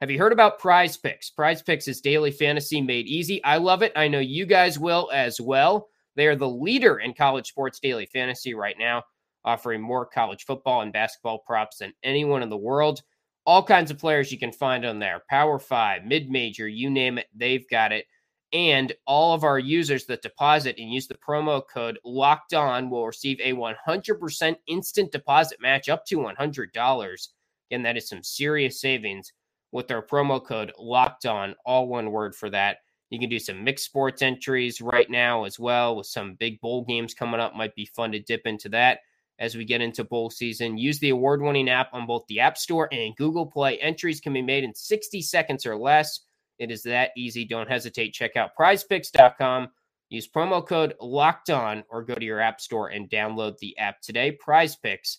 have 0.00 0.10
you 0.10 0.18
heard 0.18 0.32
about 0.32 0.58
Prize 0.58 0.96
Picks? 0.96 1.28
Prize 1.28 1.60
Picks 1.60 1.86
is 1.86 2.00
daily 2.00 2.30
fantasy 2.30 2.80
made 2.80 3.06
easy. 3.06 3.44
I 3.44 3.58
love 3.58 3.82
it. 3.82 3.92
I 3.94 4.08
know 4.08 4.18
you 4.18 4.46
guys 4.46 4.78
will 4.78 5.10
as 5.12 5.38
well. 5.42 5.88
They 6.16 6.26
are 6.26 6.36
the 6.36 6.48
leader 6.48 6.98
in 6.98 7.12
college 7.12 7.48
sports 7.48 7.80
daily 7.80 8.06
fantasy 8.06 8.54
right 8.54 8.76
now, 8.78 9.02
offering 9.44 9.82
more 9.82 10.06
college 10.06 10.44
football 10.46 10.80
and 10.80 10.92
basketball 10.92 11.40
props 11.40 11.78
than 11.78 11.92
anyone 12.02 12.42
in 12.42 12.48
the 12.48 12.56
world. 12.56 13.02
All 13.44 13.62
kinds 13.62 13.90
of 13.90 13.98
players 13.98 14.32
you 14.32 14.38
can 14.38 14.52
find 14.52 14.86
on 14.86 14.98
there 15.00 15.22
Power 15.28 15.58
Five, 15.58 16.04
mid 16.06 16.30
major, 16.30 16.66
you 16.66 16.88
name 16.88 17.18
it, 17.18 17.26
they've 17.34 17.68
got 17.68 17.92
it. 17.92 18.06
And 18.52 18.92
all 19.06 19.32
of 19.32 19.44
our 19.44 19.58
users 19.58 20.06
that 20.06 20.22
deposit 20.22 20.76
and 20.78 20.92
use 20.92 21.06
the 21.06 21.14
promo 21.14 21.62
code 21.72 21.98
locked 22.04 22.52
on 22.52 22.90
will 22.90 23.06
receive 23.06 23.38
a 23.40 23.52
100% 23.52 24.56
instant 24.66 25.12
deposit 25.12 25.60
match 25.60 25.88
up 25.88 26.04
to 26.06 26.18
$100. 26.18 27.28
Again, 27.70 27.82
that 27.82 27.96
is 27.96 28.08
some 28.08 28.22
serious 28.24 28.80
savings 28.80 29.32
with 29.72 29.90
our 29.92 30.04
promo 30.04 30.44
code 30.44 30.72
locked 30.78 31.26
on, 31.26 31.54
all 31.64 31.86
one 31.86 32.10
word 32.10 32.34
for 32.34 32.50
that. 32.50 32.78
You 33.10 33.18
can 33.18 33.28
do 33.28 33.38
some 33.38 33.64
mixed 33.64 33.84
sports 33.84 34.22
entries 34.22 34.80
right 34.80 35.08
now 35.10 35.44
as 35.44 35.58
well 35.58 35.96
with 35.96 36.06
some 36.06 36.34
big 36.34 36.60
bowl 36.60 36.84
games 36.84 37.14
coming 37.14 37.40
up. 37.40 37.54
Might 37.54 37.74
be 37.74 37.86
fun 37.86 38.12
to 38.12 38.20
dip 38.20 38.42
into 38.46 38.68
that 38.70 39.00
as 39.40 39.56
we 39.56 39.64
get 39.64 39.80
into 39.80 40.04
bowl 40.04 40.30
season. 40.30 40.78
Use 40.78 40.98
the 41.00 41.10
award 41.10 41.42
winning 41.42 41.68
app 41.68 41.92
on 41.92 42.06
both 42.06 42.24
the 42.28 42.40
App 42.40 42.56
Store 42.56 42.88
and 42.92 43.16
Google 43.16 43.46
Play. 43.46 43.78
Entries 43.78 44.20
can 44.20 44.32
be 44.32 44.42
made 44.42 44.62
in 44.62 44.74
60 44.74 45.22
seconds 45.22 45.66
or 45.66 45.76
less. 45.76 46.20
It 46.60 46.70
is 46.70 46.82
that 46.84 47.10
easy. 47.16 47.44
Don't 47.44 47.68
hesitate. 47.68 48.12
Check 48.12 48.36
out 48.36 48.50
prizepicks.com. 48.58 49.68
Use 50.10 50.28
promo 50.28 50.64
code 50.64 50.94
locked 51.00 51.50
on 51.50 51.82
or 51.88 52.04
go 52.04 52.14
to 52.14 52.24
your 52.24 52.40
app 52.40 52.60
store 52.60 52.88
and 52.88 53.08
download 53.08 53.58
the 53.58 53.76
app 53.78 54.00
today. 54.02 54.32
Prize 54.32 54.76
Picks 54.76 55.18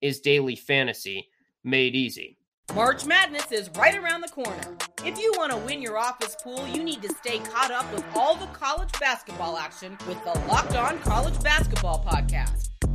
is 0.00 0.20
daily 0.20 0.54
fantasy 0.54 1.28
made 1.64 1.94
easy. 1.94 2.36
March 2.74 3.06
Madness 3.06 3.52
is 3.52 3.70
right 3.76 3.96
around 3.96 4.20
the 4.20 4.28
corner. 4.28 4.76
If 5.04 5.18
you 5.18 5.32
want 5.36 5.52
to 5.52 5.58
win 5.58 5.82
your 5.82 5.98
office 5.98 6.36
pool, 6.42 6.66
you 6.66 6.82
need 6.82 7.02
to 7.02 7.08
stay 7.14 7.38
caught 7.40 7.70
up 7.70 7.92
with 7.92 8.04
all 8.14 8.34
the 8.34 8.46
college 8.46 8.92
basketball 9.00 9.56
action 9.56 9.96
with 10.06 10.22
the 10.24 10.38
Locked 10.48 10.74
On 10.74 10.98
College 11.00 11.40
Basketball 11.42 12.04
Podcast. 12.04 12.70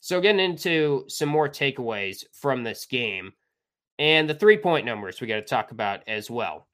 So, 0.00 0.20
getting 0.20 0.40
into 0.40 1.04
some 1.08 1.28
more 1.28 1.48
takeaways 1.48 2.24
from 2.32 2.62
this 2.62 2.86
game 2.86 3.32
and 3.98 4.28
the 4.28 4.34
three 4.34 4.56
point 4.56 4.86
numbers 4.86 5.20
we 5.20 5.26
got 5.26 5.36
to 5.36 5.42
talk 5.42 5.70
about 5.70 6.02
as 6.06 6.30
well. 6.30 6.68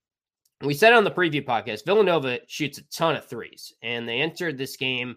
We 0.63 0.75
said 0.75 0.93
on 0.93 1.05
the 1.05 1.11
preview 1.11 1.45
podcast, 1.45 1.85
Villanova 1.85 2.41
shoots 2.47 2.79
a 2.79 2.83
ton 2.85 3.17
of 3.17 3.27
threes, 3.27 3.73
and 3.83 4.09
they 4.09 4.21
entered 4.21 4.59
this 4.59 4.77
game 4.77 5.17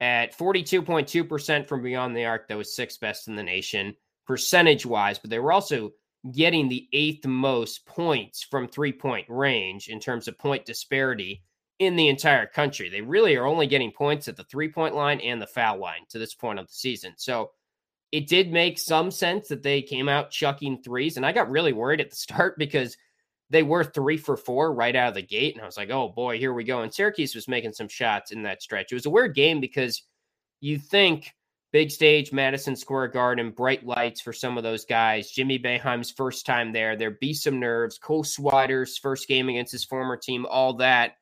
at 0.00 0.36
42.2% 0.36 1.66
from 1.66 1.82
beyond 1.82 2.16
the 2.16 2.24
arc. 2.24 2.48
That 2.48 2.58
was 2.58 2.76
sixth 2.76 3.00
best 3.00 3.26
in 3.26 3.34
the 3.34 3.42
nation, 3.42 3.96
percentage 4.26 4.86
wise, 4.86 5.18
but 5.18 5.30
they 5.30 5.38
were 5.38 5.52
also 5.52 5.92
getting 6.32 6.68
the 6.68 6.88
eighth 6.92 7.26
most 7.26 7.86
points 7.86 8.42
from 8.42 8.68
three 8.68 8.92
point 8.92 9.26
range 9.28 9.88
in 9.88 10.00
terms 10.00 10.28
of 10.28 10.38
point 10.38 10.64
disparity 10.64 11.42
in 11.78 11.96
the 11.96 12.08
entire 12.08 12.46
country. 12.46 12.88
They 12.88 13.02
really 13.02 13.36
are 13.36 13.46
only 13.46 13.66
getting 13.66 13.92
points 13.92 14.28
at 14.28 14.36
the 14.36 14.44
three 14.44 14.70
point 14.70 14.94
line 14.94 15.20
and 15.20 15.40
the 15.40 15.46
foul 15.46 15.78
line 15.78 16.06
to 16.10 16.18
this 16.18 16.34
point 16.34 16.58
of 16.58 16.66
the 16.66 16.72
season. 16.72 17.14
So 17.16 17.50
it 18.12 18.28
did 18.28 18.52
make 18.52 18.78
some 18.78 19.10
sense 19.10 19.48
that 19.48 19.62
they 19.62 19.82
came 19.82 20.08
out 20.08 20.30
chucking 20.30 20.82
threes. 20.82 21.16
And 21.16 21.26
I 21.26 21.32
got 21.32 21.50
really 21.50 21.72
worried 21.72 22.00
at 22.00 22.10
the 22.10 22.16
start 22.16 22.58
because 22.58 22.96
they 23.50 23.62
were 23.62 23.84
three 23.84 24.16
for 24.16 24.36
four 24.36 24.74
right 24.74 24.96
out 24.96 25.08
of 25.08 25.14
the 25.14 25.22
gate. 25.22 25.54
And 25.54 25.62
I 25.62 25.66
was 25.66 25.76
like, 25.76 25.90
oh 25.90 26.08
boy, 26.08 26.38
here 26.38 26.52
we 26.52 26.64
go. 26.64 26.82
And 26.82 26.92
Syracuse 26.92 27.34
was 27.34 27.48
making 27.48 27.74
some 27.74 27.88
shots 27.88 28.32
in 28.32 28.42
that 28.42 28.62
stretch. 28.62 28.90
It 28.90 28.96
was 28.96 29.06
a 29.06 29.10
weird 29.10 29.34
game 29.34 29.60
because 29.60 30.02
you 30.60 30.78
think 30.78 31.32
big 31.72 31.90
stage, 31.90 32.32
Madison 32.32 32.74
Square 32.74 33.08
Garden, 33.08 33.50
bright 33.50 33.86
lights 33.86 34.20
for 34.20 34.32
some 34.32 34.56
of 34.56 34.64
those 34.64 34.84
guys. 34.84 35.30
Jimmy 35.30 35.58
Boeheim's 35.58 36.10
first 36.10 36.46
time 36.46 36.72
there. 36.72 36.96
There'd 36.96 37.20
be 37.20 37.34
some 37.34 37.60
nerves. 37.60 37.98
Cole 37.98 38.24
Swider's 38.24 38.98
first 38.98 39.28
game 39.28 39.48
against 39.48 39.72
his 39.72 39.84
former 39.84 40.16
team, 40.16 40.46
all 40.46 40.74
that. 40.78 41.12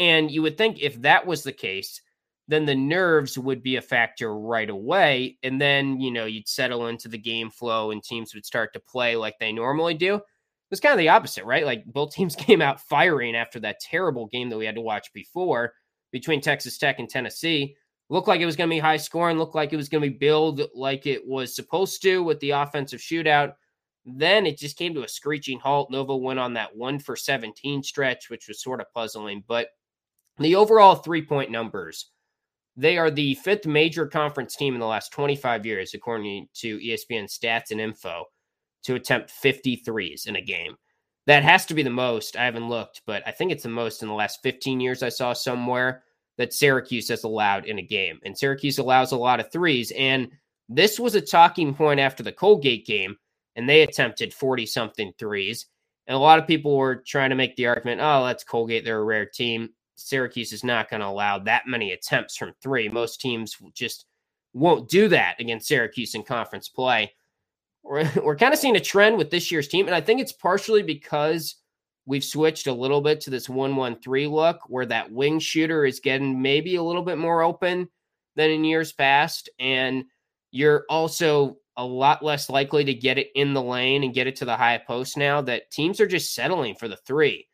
And 0.00 0.30
you 0.30 0.40
would 0.40 0.56
think 0.56 0.80
if 0.80 1.00
that 1.02 1.26
was 1.26 1.42
the 1.42 1.52
case, 1.52 2.00
then 2.48 2.64
the 2.64 2.74
nerves 2.74 3.38
would 3.38 3.62
be 3.62 3.76
a 3.76 3.82
factor 3.82 4.34
right 4.34 4.70
away. 4.70 5.36
And 5.42 5.60
then, 5.60 6.00
you 6.00 6.10
know, 6.10 6.24
you'd 6.24 6.48
settle 6.48 6.88
into 6.88 7.06
the 7.06 7.18
game 7.18 7.50
flow 7.50 7.90
and 7.90 8.02
teams 8.02 8.34
would 8.34 8.46
start 8.46 8.72
to 8.72 8.80
play 8.80 9.14
like 9.14 9.38
they 9.38 9.52
normally 9.52 9.92
do. 9.92 10.14
It 10.14 10.22
was 10.70 10.80
kind 10.80 10.94
of 10.94 10.98
the 10.98 11.10
opposite, 11.10 11.44
right? 11.44 11.66
Like 11.66 11.84
both 11.84 12.12
teams 12.14 12.34
came 12.34 12.62
out 12.62 12.80
firing 12.80 13.36
after 13.36 13.60
that 13.60 13.78
terrible 13.80 14.26
game 14.26 14.48
that 14.48 14.56
we 14.56 14.64
had 14.64 14.74
to 14.76 14.80
watch 14.80 15.12
before 15.12 15.74
between 16.12 16.40
Texas 16.40 16.78
Tech 16.78 16.98
and 16.98 17.08
Tennessee. 17.08 17.76
Looked 18.08 18.26
like 18.26 18.40
it 18.40 18.46
was 18.46 18.56
going 18.56 18.70
to 18.70 18.74
be 18.74 18.80
high 18.80 18.96
scoring, 18.96 19.38
looked 19.38 19.54
like 19.54 19.74
it 19.74 19.76
was 19.76 19.90
going 19.90 20.02
to 20.02 20.10
be 20.10 20.16
billed 20.16 20.62
like 20.74 21.06
it 21.06 21.28
was 21.28 21.54
supposed 21.54 22.00
to 22.02 22.22
with 22.22 22.40
the 22.40 22.50
offensive 22.50 23.00
shootout. 23.00 23.52
Then 24.06 24.46
it 24.46 24.56
just 24.56 24.78
came 24.78 24.94
to 24.94 25.04
a 25.04 25.08
screeching 25.08 25.60
halt. 25.60 25.90
Nova 25.90 26.16
went 26.16 26.40
on 26.40 26.54
that 26.54 26.74
one 26.74 26.98
for 26.98 27.16
17 27.16 27.82
stretch, 27.82 28.30
which 28.30 28.48
was 28.48 28.62
sort 28.62 28.80
of 28.80 28.90
puzzling. 28.94 29.44
But 29.46 29.68
the 30.38 30.54
overall 30.54 30.96
three 30.96 31.22
point 31.22 31.50
numbers, 31.50 32.10
they 32.76 32.96
are 32.98 33.10
the 33.10 33.34
fifth 33.34 33.66
major 33.66 34.06
conference 34.06 34.56
team 34.56 34.74
in 34.74 34.80
the 34.80 34.86
last 34.86 35.12
25 35.12 35.66
years, 35.66 35.92
according 35.94 36.48
to 36.54 36.78
ESPN 36.78 37.24
stats 37.24 37.70
and 37.70 37.80
info, 37.80 38.24
to 38.84 38.94
attempt 38.94 39.32
53s 39.42 40.26
in 40.26 40.36
a 40.36 40.42
game. 40.42 40.76
That 41.26 41.42
has 41.42 41.66
to 41.66 41.74
be 41.74 41.82
the 41.82 41.90
most. 41.90 42.36
I 42.36 42.44
haven't 42.44 42.68
looked, 42.68 43.02
but 43.06 43.22
I 43.26 43.30
think 43.30 43.52
it's 43.52 43.62
the 43.62 43.68
most 43.68 44.02
in 44.02 44.08
the 44.08 44.14
last 44.14 44.40
15 44.42 44.80
years 44.80 45.02
I 45.02 45.10
saw 45.10 45.32
somewhere 45.32 46.02
that 46.38 46.54
Syracuse 46.54 47.08
has 47.08 47.24
allowed 47.24 47.66
in 47.66 47.78
a 47.78 47.82
game. 47.82 48.18
And 48.24 48.36
Syracuse 48.36 48.78
allows 48.78 49.12
a 49.12 49.16
lot 49.16 49.40
of 49.40 49.52
threes. 49.52 49.92
And 49.96 50.30
this 50.70 50.98
was 50.98 51.14
a 51.14 51.20
talking 51.20 51.74
point 51.74 52.00
after 52.00 52.22
the 52.22 52.32
Colgate 52.32 52.86
game, 52.86 53.16
and 53.56 53.68
they 53.68 53.82
attempted 53.82 54.32
40 54.32 54.64
something 54.64 55.12
threes. 55.18 55.66
And 56.06 56.16
a 56.16 56.20
lot 56.20 56.38
of 56.38 56.46
people 56.46 56.76
were 56.76 57.04
trying 57.06 57.30
to 57.30 57.36
make 57.36 57.56
the 57.56 57.66
argument, 57.66 58.00
oh, 58.02 58.24
that's 58.24 58.42
Colgate. 58.42 58.84
They're 58.84 59.00
a 59.00 59.04
rare 59.04 59.26
team. 59.26 59.68
Syracuse 60.08 60.52
is 60.52 60.64
not 60.64 60.90
going 60.90 61.00
to 61.00 61.06
allow 61.06 61.38
that 61.40 61.66
many 61.66 61.92
attempts 61.92 62.36
from 62.36 62.52
three. 62.62 62.88
Most 62.88 63.20
teams 63.20 63.56
just 63.74 64.06
won't 64.52 64.88
do 64.88 65.08
that 65.08 65.38
against 65.38 65.68
Syracuse 65.68 66.14
in 66.14 66.22
conference 66.22 66.68
play. 66.68 67.12
We're, 67.82 68.10
we're 68.24 68.36
kind 68.36 68.52
of 68.52 68.58
seeing 68.58 68.76
a 68.76 68.80
trend 68.80 69.18
with 69.18 69.30
this 69.30 69.50
year's 69.50 69.68
team, 69.68 69.86
and 69.86 69.94
I 69.94 70.00
think 70.00 70.20
it's 70.20 70.32
partially 70.32 70.82
because 70.82 71.56
we've 72.06 72.24
switched 72.24 72.66
a 72.66 72.72
little 72.72 73.00
bit 73.00 73.20
to 73.22 73.30
this 73.30 73.48
1 73.48 73.76
1 73.76 74.00
3 74.00 74.26
look 74.26 74.60
where 74.68 74.86
that 74.86 75.12
wing 75.12 75.38
shooter 75.38 75.84
is 75.84 76.00
getting 76.00 76.40
maybe 76.40 76.76
a 76.76 76.82
little 76.82 77.02
bit 77.04 77.18
more 77.18 77.42
open 77.42 77.88
than 78.36 78.50
in 78.50 78.64
years 78.64 78.92
past. 78.92 79.48
And 79.58 80.04
you're 80.50 80.84
also 80.88 81.58
a 81.76 81.84
lot 81.84 82.22
less 82.22 82.50
likely 82.50 82.84
to 82.84 82.94
get 82.94 83.18
it 83.18 83.28
in 83.34 83.54
the 83.54 83.62
lane 83.62 84.02
and 84.02 84.14
get 84.14 84.26
it 84.26 84.36
to 84.36 84.44
the 84.44 84.56
high 84.56 84.78
post 84.78 85.16
now 85.16 85.40
that 85.42 85.70
teams 85.70 86.00
are 86.00 86.06
just 86.06 86.34
settling 86.34 86.74
for 86.74 86.88
the 86.88 86.96
three. 86.96 87.46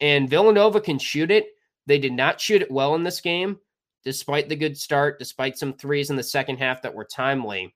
And 0.00 0.28
Villanova 0.28 0.80
can 0.80 0.98
shoot 0.98 1.30
it 1.30 1.46
they 1.86 1.98
did 1.98 2.12
not 2.12 2.40
shoot 2.40 2.62
it 2.62 2.70
well 2.70 2.94
in 2.94 3.02
this 3.02 3.20
game. 3.20 3.58
despite 4.04 4.48
the 4.48 4.56
good 4.56 4.76
start, 4.76 5.18
despite 5.18 5.56
some 5.56 5.72
threes 5.72 6.10
in 6.10 6.16
the 6.16 6.22
second 6.22 6.56
half 6.56 6.82
that 6.82 6.94
were 6.94 7.04
timely. 7.04 7.74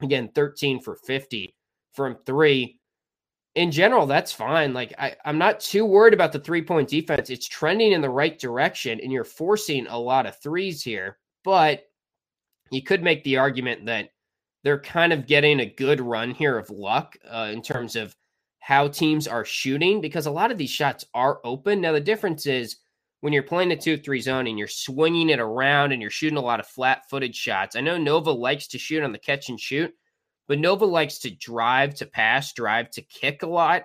Again, 0.00 0.30
13 0.34 0.80
for 0.80 0.96
50 0.96 1.54
from 1.92 2.18
three. 2.24 2.78
In 3.54 3.70
general, 3.70 4.06
that's 4.06 4.32
fine. 4.32 4.74
Like, 4.74 4.92
I, 4.98 5.16
I'm 5.24 5.38
not 5.38 5.60
too 5.60 5.84
worried 5.84 6.14
about 6.14 6.32
the 6.32 6.38
three 6.38 6.62
point 6.62 6.88
defense. 6.88 7.30
It's 7.30 7.48
trending 7.48 7.92
in 7.92 8.02
the 8.02 8.10
right 8.10 8.38
direction, 8.38 9.00
and 9.00 9.10
you're 9.10 9.24
forcing 9.24 9.86
a 9.86 9.98
lot 9.98 10.26
of 10.26 10.38
threes 10.40 10.82
here. 10.82 11.18
But 11.42 11.84
you 12.70 12.82
could 12.82 13.02
make 13.02 13.24
the 13.24 13.38
argument 13.38 13.86
that 13.86 14.10
they're 14.62 14.80
kind 14.80 15.12
of 15.12 15.26
getting 15.26 15.60
a 15.60 15.66
good 15.74 16.00
run 16.00 16.32
here 16.32 16.58
of 16.58 16.68
luck 16.70 17.16
uh, 17.28 17.48
in 17.52 17.62
terms 17.62 17.96
of 17.96 18.14
how 18.58 18.88
teams 18.88 19.28
are 19.28 19.44
shooting 19.44 20.00
because 20.00 20.26
a 20.26 20.30
lot 20.30 20.50
of 20.50 20.58
these 20.58 20.70
shots 20.70 21.04
are 21.14 21.40
open. 21.44 21.80
Now, 21.80 21.92
the 21.92 22.00
difference 22.00 22.46
is 22.46 22.76
when 23.20 23.32
you're 23.32 23.42
playing 23.42 23.70
the 23.70 23.76
2 23.76 23.98
3 23.98 24.20
zone 24.20 24.46
and 24.46 24.58
you're 24.58 24.68
swinging 24.68 25.30
it 25.30 25.40
around 25.40 25.92
and 25.92 26.00
you're 26.00 26.10
shooting 26.10 26.38
a 26.38 26.42
lot 26.42 26.60
of 26.60 26.66
flat 26.66 27.08
footed 27.08 27.34
shots. 27.34 27.76
I 27.76 27.80
know 27.80 27.98
Nova 27.98 28.30
likes 28.30 28.68
to 28.68 28.78
shoot 28.78 29.02
on 29.02 29.12
the 29.12 29.18
catch 29.18 29.48
and 29.48 29.58
shoot, 29.58 29.92
but 30.48 30.58
Nova 30.58 30.84
likes 30.84 31.18
to 31.20 31.30
drive 31.30 31.94
to 31.96 32.06
pass, 32.06 32.52
drive 32.52 32.90
to 32.92 33.02
kick 33.02 33.42
a 33.42 33.48
lot. 33.48 33.84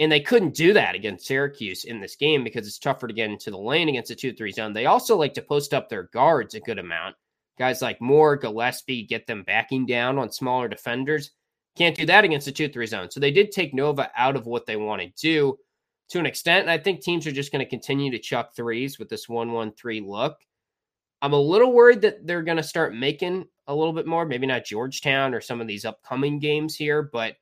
And 0.00 0.12
they 0.12 0.20
couldn't 0.20 0.54
do 0.54 0.74
that 0.74 0.94
against 0.94 1.26
Syracuse 1.26 1.82
in 1.82 2.00
this 2.00 2.14
game 2.14 2.44
because 2.44 2.68
it's 2.68 2.78
tougher 2.78 3.08
to 3.08 3.14
get 3.14 3.30
into 3.30 3.50
the 3.50 3.58
lane 3.58 3.88
against 3.88 4.12
a 4.12 4.14
2 4.14 4.32
3 4.32 4.52
zone. 4.52 4.72
They 4.72 4.86
also 4.86 5.16
like 5.16 5.34
to 5.34 5.42
post 5.42 5.74
up 5.74 5.88
their 5.88 6.04
guards 6.04 6.54
a 6.54 6.60
good 6.60 6.78
amount. 6.78 7.16
Guys 7.58 7.82
like 7.82 8.00
Moore, 8.00 8.36
Gillespie, 8.36 9.06
get 9.06 9.26
them 9.26 9.42
backing 9.42 9.86
down 9.86 10.18
on 10.18 10.30
smaller 10.30 10.68
defenders. 10.68 11.32
Can't 11.76 11.96
do 11.96 12.06
that 12.06 12.24
against 12.24 12.46
a 12.46 12.52
2 12.52 12.68
3 12.68 12.86
zone. 12.86 13.10
So 13.10 13.18
they 13.18 13.32
did 13.32 13.50
take 13.50 13.74
Nova 13.74 14.08
out 14.16 14.36
of 14.36 14.46
what 14.46 14.66
they 14.66 14.76
want 14.76 15.02
to 15.02 15.08
do 15.20 15.58
to 16.08 16.18
an 16.18 16.26
extent. 16.26 16.62
And 16.62 16.70
I 16.70 16.78
think 16.78 17.00
teams 17.00 17.26
are 17.26 17.32
just 17.32 17.52
going 17.52 17.64
to 17.64 17.70
continue 17.70 18.10
to 18.10 18.18
chuck 18.18 18.54
threes 18.54 18.98
with 18.98 19.08
this 19.08 19.28
1 19.28 19.52
1 19.52 19.72
3 19.72 20.00
look. 20.00 20.38
I'm 21.20 21.32
a 21.32 21.40
little 21.40 21.72
worried 21.72 22.00
that 22.02 22.26
they're 22.26 22.42
going 22.42 22.56
to 22.56 22.62
start 22.62 22.94
making 22.94 23.46
a 23.66 23.74
little 23.74 23.92
bit 23.92 24.06
more, 24.06 24.24
maybe 24.24 24.46
not 24.46 24.64
Georgetown 24.64 25.34
or 25.34 25.40
some 25.40 25.60
of 25.60 25.66
these 25.66 25.84
upcoming 25.84 26.38
games 26.38 26.74
here, 26.76 27.02
but 27.02 27.36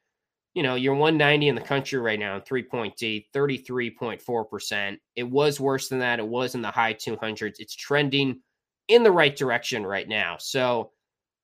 you 0.54 0.62
know, 0.62 0.74
you're 0.74 0.94
190 0.94 1.48
in 1.48 1.54
the 1.54 1.60
country 1.60 1.98
right 1.98 2.18
now, 2.18 2.36
in 2.36 2.40
three 2.40 2.62
point 2.62 2.96
D, 2.96 3.28
33.4%. 3.34 4.96
It 5.14 5.22
was 5.22 5.60
worse 5.60 5.88
than 5.88 5.98
that. 5.98 6.18
It 6.18 6.26
was 6.26 6.54
in 6.54 6.62
the 6.62 6.70
high 6.70 6.94
200s. 6.94 7.56
It's 7.58 7.74
trending 7.76 8.40
in 8.88 9.02
the 9.02 9.12
right 9.12 9.36
direction 9.36 9.84
right 9.84 10.08
now. 10.08 10.36
So 10.38 10.92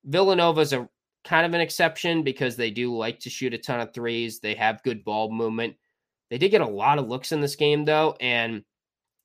Villanova's 0.05 0.73
a 0.73 0.89
kind 1.23 1.45
of 1.45 1.53
an 1.53 1.61
exception 1.61 2.23
because 2.23 2.55
they 2.55 2.71
do 2.71 2.95
like 2.95 3.19
to 3.19 3.29
shoot 3.29 3.53
a 3.53 3.57
ton 3.59 3.79
of 3.79 3.93
threes. 3.93 4.39
They 4.39 4.55
have 4.55 4.81
good 4.81 5.03
ball 5.03 5.31
movement. 5.31 5.75
They 6.33 6.39
did 6.39 6.49
get 6.49 6.61
a 6.61 6.67
lot 6.67 6.97
of 6.97 7.07
looks 7.07 7.31
in 7.31 7.41
this 7.41 7.55
game, 7.55 7.85
though. 7.85 8.17
And 8.19 8.63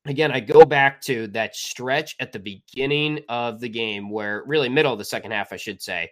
again, 0.05 0.31
I 0.31 0.41
go 0.41 0.67
back 0.67 1.01
to 1.05 1.27
that 1.29 1.57
stretch 1.57 2.15
at 2.21 2.33
the 2.33 2.39
beginning 2.39 3.21
of 3.31 3.61
the 3.61 3.69
game 3.71 4.11
where, 4.11 4.45
really, 4.47 4.69
middle 4.69 4.93
of 4.93 4.99
the 4.99 5.07
second 5.07 5.31
half, 5.31 5.51
I 5.51 5.57
should 5.57 5.81
say, 5.81 6.11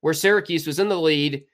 where 0.00 0.14
Syracuse 0.14 0.66
was 0.66 0.78
in 0.78 0.88
the 0.88 0.98
lead. 0.98 1.44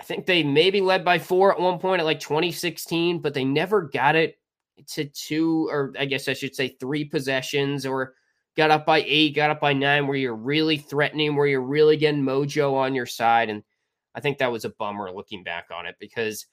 I 0.00 0.02
think 0.02 0.24
they 0.24 0.42
maybe 0.42 0.80
led 0.80 1.04
by 1.04 1.18
four 1.18 1.52
at 1.52 1.60
one 1.60 1.78
point 1.78 2.00
at 2.00 2.06
like 2.06 2.20
2016, 2.20 3.18
but 3.18 3.34
they 3.34 3.44
never 3.44 3.82
got 3.82 4.16
it 4.16 4.38
to 4.92 5.04
two, 5.04 5.68
or 5.70 5.92
I 5.98 6.06
guess 6.06 6.26
I 6.26 6.32
should 6.32 6.54
say 6.56 6.68
three 6.80 7.04
possessions 7.04 7.84
or 7.84 8.14
got 8.56 8.70
up 8.70 8.86
by 8.86 9.04
eight, 9.06 9.36
got 9.36 9.50
up 9.50 9.60
by 9.60 9.74
nine, 9.74 10.06
where 10.06 10.16
you're 10.16 10.34
really 10.34 10.78
threatening, 10.78 11.36
where 11.36 11.46
you're 11.46 11.60
really 11.60 11.98
getting 11.98 12.22
mojo 12.22 12.72
on 12.72 12.94
your 12.94 13.04
side. 13.04 13.50
And 13.50 13.62
I 14.14 14.20
think 14.20 14.38
that 14.38 14.50
was 14.50 14.64
a 14.64 14.70
bummer 14.70 15.12
looking 15.12 15.44
back 15.44 15.66
on 15.70 15.84
it 15.84 15.96
because 16.00 16.46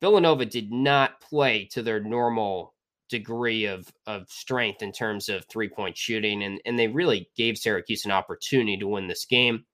Villanova 0.00 0.44
did 0.44 0.72
not 0.72 1.20
play 1.20 1.68
to 1.72 1.82
their 1.82 2.00
normal 2.00 2.74
degree 3.08 3.66
of 3.66 3.90
of 4.06 4.28
strength 4.28 4.82
in 4.82 4.92
terms 4.92 5.28
of 5.28 5.44
three 5.46 5.68
point 5.68 5.96
shooting, 5.96 6.42
and 6.42 6.60
and 6.64 6.78
they 6.78 6.88
really 6.88 7.30
gave 7.36 7.58
Syracuse 7.58 8.04
an 8.04 8.10
opportunity 8.10 8.76
to 8.76 8.88
win 8.88 9.06
this 9.06 9.24
game. 9.24 9.64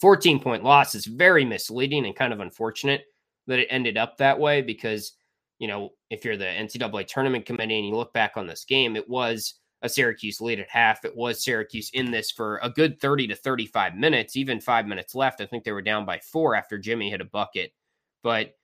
14 0.00 0.40
point 0.40 0.62
loss 0.62 0.94
is 0.94 1.06
very 1.06 1.44
misleading 1.44 2.06
and 2.06 2.14
kind 2.14 2.32
of 2.32 2.40
unfortunate 2.40 3.02
that 3.48 3.58
it 3.58 3.66
ended 3.70 3.96
up 3.96 4.16
that 4.18 4.38
way 4.38 4.62
because 4.62 5.12
you 5.58 5.66
know 5.66 5.90
if 6.10 6.24
you're 6.24 6.36
the 6.36 6.44
NCAA 6.44 7.06
tournament 7.06 7.46
committee 7.46 7.78
and 7.78 7.88
you 7.88 7.96
look 7.96 8.12
back 8.12 8.32
on 8.36 8.46
this 8.46 8.64
game, 8.64 8.96
it 8.96 9.08
was 9.08 9.54
a 9.82 9.88
Syracuse 9.88 10.40
lead 10.40 10.60
at 10.60 10.68
half. 10.68 11.04
It 11.04 11.16
was 11.16 11.44
Syracuse 11.44 11.90
in 11.92 12.10
this 12.10 12.30
for 12.30 12.58
a 12.62 12.70
good 12.70 13.00
30 13.00 13.28
to 13.28 13.36
35 13.36 13.94
minutes, 13.94 14.36
even 14.36 14.60
five 14.60 14.86
minutes 14.86 15.14
left. 15.14 15.40
I 15.40 15.46
think 15.46 15.64
they 15.64 15.72
were 15.72 15.82
down 15.82 16.04
by 16.04 16.18
four 16.18 16.54
after 16.56 16.78
Jimmy 16.78 17.10
hit 17.10 17.20
a 17.20 17.24
bucket. 17.24 17.72
But 18.24 18.54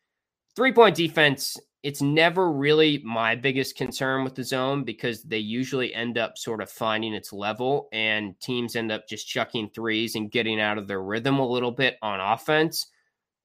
three 0.57 0.73
point 0.73 0.97
defense, 0.97 1.59
it's 1.83 2.01
never 2.01 2.51
really 2.51 3.03
my 3.05 3.35
biggest 3.35 3.77
concern 3.77 4.25
with 4.25 4.35
the 4.35 4.43
zone 4.43 4.85
because 4.85 5.23
they 5.23 5.39
usually 5.39 5.95
end 5.95 6.17
up 6.17 6.39
sort 6.39 6.63
of 6.63 6.71
finding 6.71 7.13
its 7.13 7.33
level 7.33 7.89
and 7.93 8.41
teams 8.41 8.75
end 8.75 8.91
up 8.91 9.07
just 9.07 9.29
chucking 9.29 9.69
threes 9.69 10.15
and 10.15 10.31
getting 10.31 10.61
out 10.61 10.79
of 10.79 10.89
their 10.89 11.03
rhythm 11.03 11.39
a 11.39 11.47
little 11.47 11.71
bit 11.71 11.99
on 12.01 12.21
offense. 12.21 12.87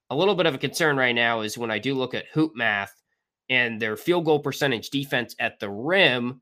A 0.10 0.16
little 0.16 0.36
bit 0.36 0.46
of 0.46 0.56
a 0.56 0.60
concern 0.60 0.96
right 0.96 1.14
now 1.14 1.42
is 1.42 1.58
when 1.58 1.70
I 1.70 1.80
do 1.80 1.94
look 1.94 2.14
at 2.14 2.28
hoop 2.34 2.54
math 2.56 3.02
and 3.50 3.82
their 3.82 3.98
field 3.98 4.26
goal 4.26 4.40
percentage 4.40 4.90
defense 4.90 5.36
at 5.40 5.60
the 5.60 5.70
rim 5.70 6.40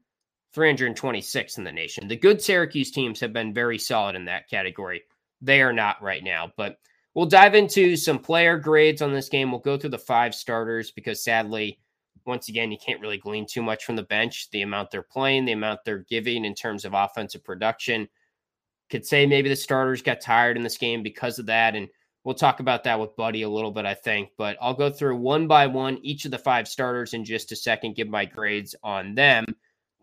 326 0.54 1.58
in 1.58 1.64
the 1.64 1.72
nation. 1.72 2.08
The 2.08 2.16
good 2.16 2.42
Syracuse 2.42 2.92
teams 2.92 3.20
have 3.20 3.34
been 3.34 3.54
very 3.54 3.80
solid 3.80 4.16
in 4.16 4.26
that 4.26 4.50
category. 4.50 5.04
They 5.42 5.62
are 5.62 5.74
not 5.74 6.02
right 6.02 6.24
now, 6.24 6.52
but 6.58 6.78
we'll 7.18 7.26
dive 7.26 7.56
into 7.56 7.96
some 7.96 8.20
player 8.20 8.60
grades 8.60 9.02
on 9.02 9.12
this 9.12 9.28
game. 9.28 9.50
We'll 9.50 9.60
go 9.60 9.76
through 9.76 9.90
the 9.90 9.98
five 9.98 10.36
starters 10.36 10.92
because 10.92 11.24
sadly, 11.24 11.80
once 12.28 12.48
again, 12.48 12.72
you 12.72 12.78
can't 12.78 13.02
really 13.02 13.18
glean 13.18 13.48
too 13.48 13.64
much 13.64 13.86
from 13.86 13.96
the 13.96 14.04
bench. 14.04 14.52
The 14.52 14.62
amount 14.62 14.92
they're 14.92 15.02
playing, 15.02 15.46
the 15.46 15.54
amount 15.54 15.80
they're 15.84 16.06
giving 16.08 16.46
in 16.46 16.54
terms 16.54 16.86
of 16.86 16.94
offensive 16.94 17.44
production. 17.44 18.08
Could 18.92 19.04
say 19.04 19.26
maybe 19.26 19.50
the 19.50 19.56
starters 19.56 20.04
got 20.04 20.22
tired 20.22 20.58
in 20.58 20.64
this 20.64 20.78
game 20.78 21.02
because 21.02 21.40
of 21.40 21.48
that. 21.48 21.76
And 21.76 21.88
we'll 22.24 22.36
talk 22.36 22.60
about 22.60 22.84
that 22.84 23.00
with 23.00 23.16
Buddy 23.16 23.42
a 23.42 23.50
little 23.50 23.72
bit, 23.72 23.88
I 23.88 23.96
think. 23.96 24.30
But 24.38 24.56
I'll 24.62 24.76
go 24.76 24.92
through 24.92 25.18
one 25.18 25.48
by 25.48 25.66
one 25.66 25.98
each 26.04 26.26
of 26.26 26.32
the 26.32 26.38
five 26.38 26.68
starters 26.68 27.16
in 27.16 27.26
just 27.26 27.52
a 27.52 27.56
second, 27.56 27.96
give 27.96 28.10
my 28.10 28.26
grades 28.26 28.76
on 28.84 29.16
them. 29.16 29.44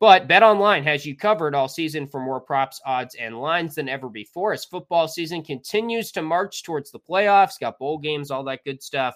But 0.04 0.28
Bet 0.28 0.42
Online 0.42 0.84
has 0.84 1.06
you 1.06 1.16
covered 1.16 1.54
all 1.54 1.66
season 1.66 2.06
for 2.06 2.20
more 2.20 2.38
props, 2.38 2.78
odds, 2.84 3.14
and 3.14 3.40
lines 3.40 3.76
than 3.76 3.88
ever 3.88 4.10
before 4.10 4.52
as 4.52 4.66
football 4.66 5.08
season 5.08 5.42
continues 5.42 6.12
to 6.12 6.20
march 6.20 6.62
towards 6.62 6.90
the 6.90 7.00
playoffs, 7.00 7.58
got 7.58 7.78
bowl 7.78 7.96
games, 7.96 8.30
all 8.30 8.44
that 8.44 8.64
good 8.66 8.82
stuff. 8.82 9.14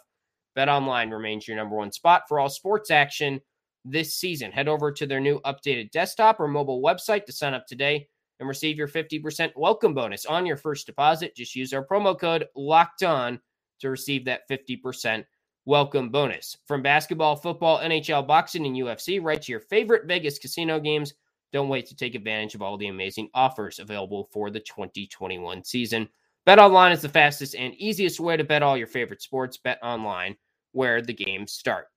Bet 0.55 0.71
Online 0.71 1.11
remains 1.11 1.47
your 1.47 1.59
number 1.59 1.77
one 1.77 1.93
spot 1.93 2.23
for 2.27 2.41
all 2.41 2.49
sports 2.49 2.91
action 2.91 3.39
this 3.85 4.15
season. 4.15 4.51
Head 4.51 4.67
over 4.67 4.91
to 4.91 5.05
their 5.05 5.21
new 5.21 5.41
updated 5.41 5.91
desktop 5.91 6.41
or 6.41 6.49
mobile 6.49 6.81
website 6.81 7.27
to 7.27 7.33
sign 7.33 7.53
up 7.53 7.67
today 7.67 8.09
and 8.41 8.49
receive 8.49 8.79
your 8.79 8.89
50% 8.89 9.51
welcome 9.57 9.93
bonus 9.93 10.25
on 10.25 10.47
your 10.47 10.57
first 10.57 10.87
deposit. 10.87 11.37
Just 11.37 11.55
use 11.55 11.75
our 11.75 11.87
promo 11.87 12.19
code 12.19 12.47
locked 12.57 13.03
on 13.03 13.41
to 13.81 13.91
receive 13.91 14.25
that 14.25 14.49
50% 14.51 15.23
welcome 15.69 16.09
bonus. 16.09 16.57
From 16.67 16.81
basketball, 16.81 17.37
football, 17.37 17.79
NHL, 17.81 18.27
boxing, 18.27 18.65
and 18.65 18.75
UFC, 18.75 19.23
right 19.23 19.41
to 19.43 19.53
your 19.53 19.61
favorite 19.61 20.07
Vegas 20.07 20.39
casino 20.39 20.81
games. 20.81 21.13
Don't 21.53 21.69
wait 21.69 21.85
to 21.89 21.95
take 21.95 22.15
advantage 22.15 22.55
of 22.55 22.63
all 22.63 22.79
the 22.79 22.89
amazing 22.89 23.29
offers 23.35 23.79
available 23.79 24.31
for 24.33 24.51
the 24.51 24.61
2021 24.61 25.63
season. 25.63 26.09
Bet 26.47 26.59
online 26.59 26.93
is 26.93 27.03
the 27.03 27.09
fastest 27.11 27.55
and 27.55 27.75
easiest 27.75 28.19
way 28.19 28.35
to 28.35 28.45
bet 28.45 28.63
all 28.63 28.79
your 28.79 28.87
favorite 28.87 29.21
sports. 29.21 29.59
Bet 29.59 29.79
online, 29.83 30.37
where 30.73 31.03
the 31.03 31.13
games 31.13 31.53
start. 31.53 31.89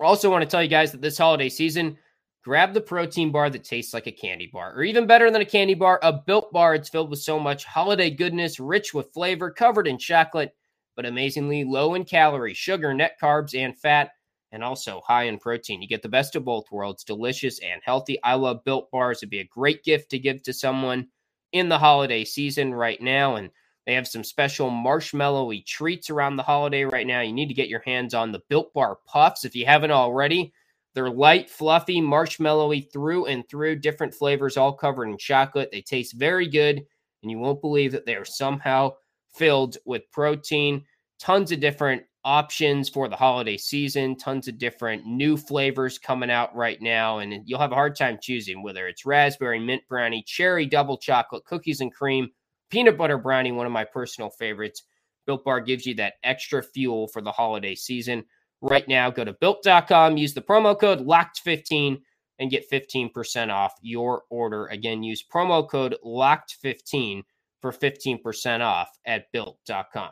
Also 0.00 0.28
want 0.28 0.42
to 0.42 0.50
tell 0.50 0.62
you 0.62 0.68
guys 0.68 0.90
that 0.90 1.00
this 1.00 1.16
holiday 1.16 1.48
season, 1.48 1.96
grab 2.42 2.74
the 2.74 2.80
protein 2.80 3.30
bar 3.30 3.48
that 3.50 3.62
tastes 3.62 3.94
like 3.94 4.08
a 4.08 4.12
candy 4.12 4.50
bar, 4.52 4.74
or 4.74 4.82
even 4.82 5.06
better 5.06 5.30
than 5.30 5.42
a 5.42 5.46
candy 5.46 5.74
bar, 5.74 6.00
a 6.02 6.12
built 6.12 6.52
bar. 6.52 6.74
It's 6.74 6.88
filled 6.88 7.10
with 7.10 7.20
so 7.20 7.38
much 7.38 7.66
holiday 7.66 8.10
goodness, 8.10 8.58
rich 8.58 8.92
with 8.92 9.12
flavor, 9.12 9.52
covered 9.52 9.86
in 9.86 9.96
chocolate 9.96 10.56
but 10.96 11.06
amazingly 11.06 11.62
low 11.62 11.94
in 11.94 12.04
calories, 12.04 12.56
sugar, 12.56 12.92
net 12.92 13.16
carbs, 13.22 13.54
and 13.54 13.78
fat, 13.78 14.10
and 14.52 14.64
also 14.64 15.02
high 15.06 15.24
in 15.24 15.38
protein. 15.38 15.82
You 15.82 15.88
get 15.88 16.02
the 16.02 16.08
best 16.08 16.34
of 16.34 16.44
both 16.44 16.70
worlds, 16.72 17.04
delicious 17.04 17.58
and 17.60 17.80
healthy. 17.84 18.18
I 18.22 18.34
love 18.34 18.64
built 18.64 18.90
bars. 18.90 19.18
It'd 19.18 19.30
be 19.30 19.40
a 19.40 19.44
great 19.44 19.84
gift 19.84 20.10
to 20.10 20.18
give 20.18 20.42
to 20.44 20.52
someone 20.52 21.08
in 21.52 21.68
the 21.68 21.78
holiday 21.78 22.24
season 22.24 22.74
right 22.74 23.00
now. 23.00 23.36
And 23.36 23.50
they 23.86 23.94
have 23.94 24.08
some 24.08 24.24
special 24.24 24.70
marshmallowy 24.70 25.64
treats 25.66 26.10
around 26.10 26.36
the 26.36 26.42
holiday 26.42 26.84
right 26.84 27.06
now. 27.06 27.20
You 27.20 27.32
need 27.32 27.48
to 27.48 27.54
get 27.54 27.68
your 27.68 27.82
hands 27.86 28.14
on 28.14 28.32
the 28.32 28.42
Built 28.48 28.72
Bar 28.72 28.98
Puffs 29.06 29.44
if 29.44 29.54
you 29.54 29.66
haven't 29.66 29.90
already. 29.92 30.52
They're 30.94 31.10
light, 31.10 31.50
fluffy, 31.50 32.00
marshmallowy 32.00 32.90
through 32.90 33.26
and 33.26 33.46
through, 33.48 33.76
different 33.76 34.14
flavors, 34.14 34.56
all 34.56 34.72
covered 34.72 35.08
in 35.08 35.18
chocolate. 35.18 35.70
They 35.70 35.82
taste 35.82 36.14
very 36.14 36.48
good, 36.48 36.84
and 37.22 37.30
you 37.30 37.38
won't 37.38 37.60
believe 37.60 37.92
that 37.92 38.06
they 38.06 38.14
are 38.14 38.24
somehow 38.24 38.92
filled 39.36 39.78
with 39.84 40.10
protein. 40.12 40.84
Tons 41.18 41.52
of 41.52 41.60
different 41.60 42.02
options 42.24 42.88
for 42.88 43.08
the 43.08 43.16
holiday 43.16 43.56
season, 43.56 44.16
tons 44.16 44.48
of 44.48 44.58
different 44.58 45.06
new 45.06 45.36
flavors 45.36 45.96
coming 45.96 46.30
out 46.30 46.54
right 46.56 46.82
now. 46.82 47.18
And 47.18 47.42
you'll 47.46 47.60
have 47.60 47.72
a 47.72 47.76
hard 47.76 47.96
time 47.96 48.18
choosing 48.20 48.62
whether 48.62 48.88
it's 48.88 49.06
raspberry, 49.06 49.60
mint 49.60 49.82
brownie, 49.88 50.24
cherry, 50.26 50.66
double 50.66 50.98
chocolate, 50.98 51.44
cookies 51.44 51.80
and 51.80 51.94
cream, 51.94 52.28
peanut 52.68 52.98
butter 52.98 53.16
brownie, 53.16 53.52
one 53.52 53.64
of 53.66 53.72
my 53.72 53.84
personal 53.84 54.30
favorites. 54.30 54.82
Built 55.26 55.44
Bar 55.44 55.60
gives 55.60 55.86
you 55.86 55.94
that 55.94 56.14
extra 56.24 56.62
fuel 56.62 57.06
for 57.08 57.22
the 57.22 57.32
holiday 57.32 57.74
season. 57.74 58.24
Right 58.60 58.86
now, 58.88 59.10
go 59.10 59.24
to 59.24 59.34
built.com, 59.34 60.16
use 60.16 60.34
the 60.34 60.42
promo 60.42 60.78
code 60.78 61.06
LOCKED15 61.06 61.98
and 62.38 62.50
get 62.50 62.70
15% 62.70 63.52
off 63.52 63.74
your 63.82 64.22
order. 64.30 64.66
Again, 64.66 65.02
use 65.02 65.24
promo 65.24 65.68
code 65.68 65.96
LOCKED15 66.04 67.22
for 67.60 67.72
15% 67.72 68.60
off 68.60 68.88
at 69.04 69.30
built.com. 69.32 70.10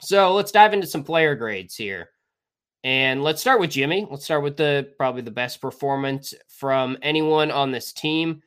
So 0.00 0.34
let's 0.34 0.52
dive 0.52 0.74
into 0.74 0.86
some 0.86 1.04
player 1.04 1.34
grades 1.34 1.76
here. 1.76 2.10
And 2.82 3.22
let's 3.22 3.40
start 3.40 3.60
with 3.60 3.70
Jimmy. 3.70 4.06
Let's 4.10 4.24
start 4.24 4.42
with 4.42 4.56
the 4.56 4.92
probably 4.98 5.22
the 5.22 5.30
best 5.30 5.60
performance 5.60 6.34
from 6.48 6.98
anyone 7.00 7.50
on 7.50 7.70
this 7.70 7.92
team. 7.92 8.42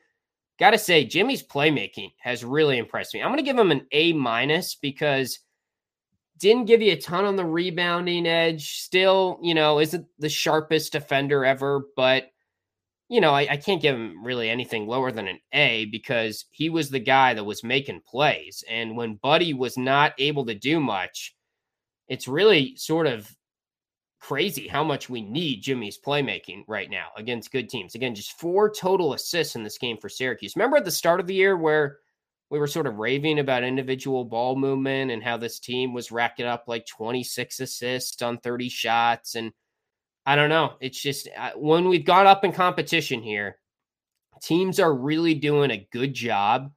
Got 0.60 0.70
to 0.70 0.78
say, 0.78 1.04
Jimmy's 1.04 1.42
playmaking 1.42 2.12
has 2.20 2.44
really 2.44 2.78
impressed 2.78 3.14
me. 3.14 3.22
I'm 3.22 3.28
going 3.28 3.38
to 3.38 3.44
give 3.44 3.58
him 3.58 3.70
an 3.72 3.86
A 3.92 4.12
minus 4.12 4.74
because 4.76 5.40
didn't 6.38 6.66
give 6.66 6.82
you 6.82 6.92
a 6.92 7.00
ton 7.00 7.24
on 7.24 7.36
the 7.36 7.44
rebounding 7.44 8.26
edge. 8.26 8.78
Still, 8.80 9.38
you 9.42 9.54
know, 9.54 9.80
isn't 9.80 10.06
the 10.18 10.28
sharpest 10.28 10.92
defender 10.92 11.44
ever, 11.44 11.86
but 11.96 12.30
you 13.08 13.20
know, 13.20 13.32
I, 13.32 13.48
I, 13.52 13.56
can't 13.56 13.80
give 13.80 13.96
him 13.96 14.22
really 14.22 14.50
anything 14.50 14.86
lower 14.86 15.10
than 15.10 15.28
an 15.28 15.38
A 15.52 15.86
because 15.86 16.44
he 16.50 16.68
was 16.68 16.90
the 16.90 17.00
guy 17.00 17.32
that 17.34 17.44
was 17.44 17.64
making 17.64 18.02
plays. 18.06 18.62
And 18.68 18.96
when 18.96 19.14
Buddy 19.22 19.54
was 19.54 19.78
not 19.78 20.12
able 20.18 20.44
to 20.46 20.54
do 20.54 20.78
much, 20.78 21.34
it's 22.08 22.28
really 22.28 22.76
sort 22.76 23.06
of 23.06 23.34
crazy 24.20 24.68
how 24.68 24.84
much 24.84 25.08
we 25.08 25.22
need 25.22 25.62
Jimmy's 25.62 25.98
playmaking 25.98 26.64
right 26.66 26.90
now 26.90 27.08
against 27.16 27.52
good 27.52 27.68
teams. 27.68 27.94
Again, 27.94 28.14
just 28.14 28.38
four 28.38 28.70
total 28.70 29.14
assists 29.14 29.56
in 29.56 29.62
this 29.62 29.78
game 29.78 29.96
for 29.96 30.08
Syracuse. 30.08 30.56
Remember 30.56 30.76
at 30.76 30.84
the 30.84 30.90
start 30.90 31.20
of 31.20 31.26
the 31.26 31.34
year 31.34 31.56
where 31.56 31.98
we 32.50 32.58
were 32.58 32.66
sort 32.66 32.86
of 32.86 32.96
raving 32.96 33.38
about 33.38 33.62
individual 33.62 34.24
ball 34.24 34.56
movement 34.56 35.10
and 35.10 35.22
how 35.22 35.36
this 35.36 35.58
team 35.58 35.92
was 35.92 36.10
racking 36.10 36.46
up 36.46 36.64
like 36.66 36.86
26 36.86 37.60
assists 37.60 38.22
on 38.22 38.38
30 38.38 38.68
shots 38.68 39.34
and 39.34 39.52
I 40.28 40.36
don't 40.36 40.50
know. 40.50 40.74
It's 40.82 41.00
just 41.00 41.26
uh, 41.38 41.52
when 41.56 41.88
we've 41.88 42.04
got 42.04 42.26
up 42.26 42.44
in 42.44 42.52
competition 42.52 43.22
here, 43.22 43.56
teams 44.42 44.78
are 44.78 44.94
really 44.94 45.32
doing 45.32 45.70
a 45.70 45.88
good 45.90 46.12
job 46.12 46.70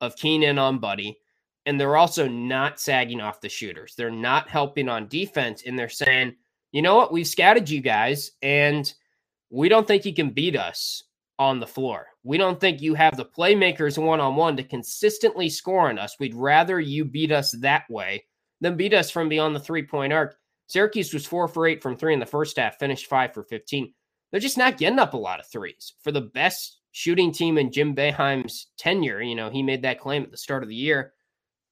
of 0.00 0.16
keying 0.16 0.42
in 0.42 0.58
on 0.58 0.78
Buddy. 0.78 1.18
And 1.66 1.78
they're 1.78 1.98
also 1.98 2.26
not 2.26 2.80
sagging 2.80 3.20
off 3.20 3.42
the 3.42 3.50
shooters. 3.50 3.94
They're 3.94 4.10
not 4.10 4.48
helping 4.48 4.88
on 4.88 5.08
defense. 5.08 5.64
And 5.66 5.78
they're 5.78 5.90
saying, 5.90 6.36
you 6.72 6.80
know 6.80 6.96
what? 6.96 7.12
We've 7.12 7.26
scouted 7.26 7.68
you 7.68 7.82
guys, 7.82 8.30
and 8.40 8.90
we 9.50 9.68
don't 9.68 9.86
think 9.86 10.06
you 10.06 10.14
can 10.14 10.30
beat 10.30 10.56
us 10.56 11.02
on 11.38 11.60
the 11.60 11.66
floor. 11.66 12.06
We 12.22 12.38
don't 12.38 12.58
think 12.58 12.80
you 12.80 12.94
have 12.94 13.18
the 13.18 13.26
playmakers 13.26 14.02
one 14.02 14.20
on 14.20 14.34
one 14.34 14.56
to 14.56 14.62
consistently 14.62 15.50
score 15.50 15.90
on 15.90 15.98
us. 15.98 16.16
We'd 16.18 16.34
rather 16.34 16.80
you 16.80 17.04
beat 17.04 17.32
us 17.32 17.52
that 17.60 17.84
way 17.90 18.24
than 18.62 18.78
beat 18.78 18.94
us 18.94 19.10
from 19.10 19.28
beyond 19.28 19.54
the 19.54 19.60
three 19.60 19.86
point 19.86 20.14
arc. 20.14 20.36
Syracuse 20.74 21.14
was 21.14 21.24
four 21.24 21.46
for 21.46 21.68
eight 21.68 21.80
from 21.80 21.96
three 21.96 22.14
in 22.14 22.18
the 22.18 22.26
first 22.26 22.56
half, 22.56 22.80
finished 22.80 23.06
five 23.06 23.32
for 23.32 23.44
15. 23.44 23.94
They're 24.32 24.40
just 24.40 24.58
not 24.58 24.76
getting 24.76 24.98
up 24.98 25.14
a 25.14 25.16
lot 25.16 25.38
of 25.38 25.46
threes. 25.46 25.92
For 26.02 26.10
the 26.10 26.20
best 26.20 26.80
shooting 26.90 27.30
team 27.30 27.58
in 27.58 27.70
Jim 27.70 27.94
Boeheim's 27.94 28.66
tenure, 28.76 29.22
you 29.22 29.36
know, 29.36 29.50
he 29.50 29.62
made 29.62 29.82
that 29.82 30.00
claim 30.00 30.24
at 30.24 30.32
the 30.32 30.36
start 30.36 30.64
of 30.64 30.68
the 30.68 30.74
year. 30.74 31.12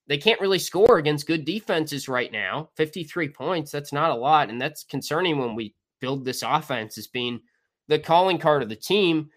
They 0.07 0.19
can't 0.19 0.41
really 0.41 0.61
score 0.61 0.99
against 0.99 1.27
good 1.27 1.45
defenses 1.45 2.09
right 2.09 2.31
now. 2.31 2.71
53 2.77 3.31
points, 3.31 3.73
that's 3.73 3.93
not 3.93 4.13
a 4.13 4.15
lot. 4.15 4.51
And 4.51 4.61
that's 4.61 4.85
concerning 4.85 5.37
when 5.37 5.57
we 5.57 5.75
build 6.01 6.25
this 6.25 6.45
offense 6.47 6.97
as 6.97 7.09
being 7.09 7.41
the 7.89 7.99
calling 7.99 8.39
card 8.39 8.63
of 8.63 8.69
the 8.69 8.77
team. 8.77 9.31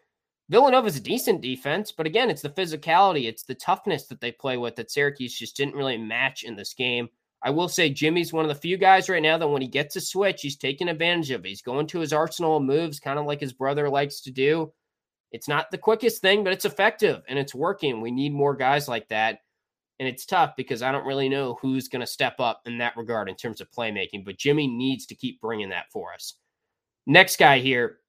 Villanova 0.49 0.85
is 0.85 0.97
a 0.97 1.01
decent 1.01 1.41
defense, 1.41 1.91
but 1.91 2.05
again, 2.05 2.29
it's 2.29 2.43
the 2.43 2.49
physicality, 2.49 3.25
it's 3.25 3.41
the 3.41 3.55
toughness 3.55 4.05
that 4.09 4.21
they 4.21 4.31
play 4.31 4.57
with 4.57 4.75
that 4.75 4.91
Syracuse 4.91 5.35
just 5.35 5.57
didn't 5.57 5.73
really 5.73 5.97
match 5.97 6.43
in 6.43 6.55
this 6.55 6.75
game. 6.75 7.09
I 7.45 7.51
will 7.51 7.69
say 7.69 7.91
Jimmy's 7.91 8.33
one 8.33 8.43
of 8.43 8.49
the 8.49 8.59
few 8.59 8.75
guys 8.75 9.07
right 9.07 9.21
now 9.21 9.37
that 9.37 9.47
when 9.47 9.61
he 9.61 9.67
gets 9.67 9.95
a 9.95 10.01
switch, 10.01 10.41
he's 10.41 10.57
taking 10.57 10.89
advantage 10.89 11.29
of 11.29 11.45
it. 11.45 11.49
He's 11.49 11.61
going 11.61 11.85
to 11.87 11.99
his 11.99 12.11
arsenal 12.11 12.57
of 12.57 12.63
moves, 12.63 12.99
kind 12.99 13.19
of 13.19 13.27
like 13.27 13.39
his 13.39 13.53
brother 13.53 13.87
likes 13.87 14.21
to 14.21 14.31
do. 14.31 14.73
It's 15.31 15.47
not 15.47 15.69
the 15.69 15.77
quickest 15.77 16.23
thing, 16.23 16.43
but 16.43 16.53
it's 16.53 16.65
effective 16.65 17.21
and 17.29 17.37
it's 17.37 17.53
working. 17.53 18.01
We 18.01 18.09
need 18.09 18.33
more 18.33 18.55
guys 18.55 18.87
like 18.87 19.07
that. 19.09 19.41
And 19.99 20.09
it's 20.09 20.25
tough 20.25 20.55
because 20.57 20.81
I 20.81 20.91
don't 20.91 21.05
really 21.05 21.29
know 21.29 21.59
who's 21.61 21.87
going 21.87 21.99
to 21.99 22.07
step 22.07 22.39
up 22.39 22.61
in 22.65 22.79
that 22.79 22.97
regard 22.97 23.29
in 23.29 23.35
terms 23.35 23.61
of 23.61 23.71
playmaking, 23.71 24.25
but 24.25 24.37
Jimmy 24.37 24.67
needs 24.67 25.05
to 25.05 25.15
keep 25.15 25.39
bringing 25.39 25.69
that 25.69 25.85
for 25.93 26.13
us. 26.13 26.33
Next 27.05 27.37
guy 27.37 27.59
here, 27.59 27.99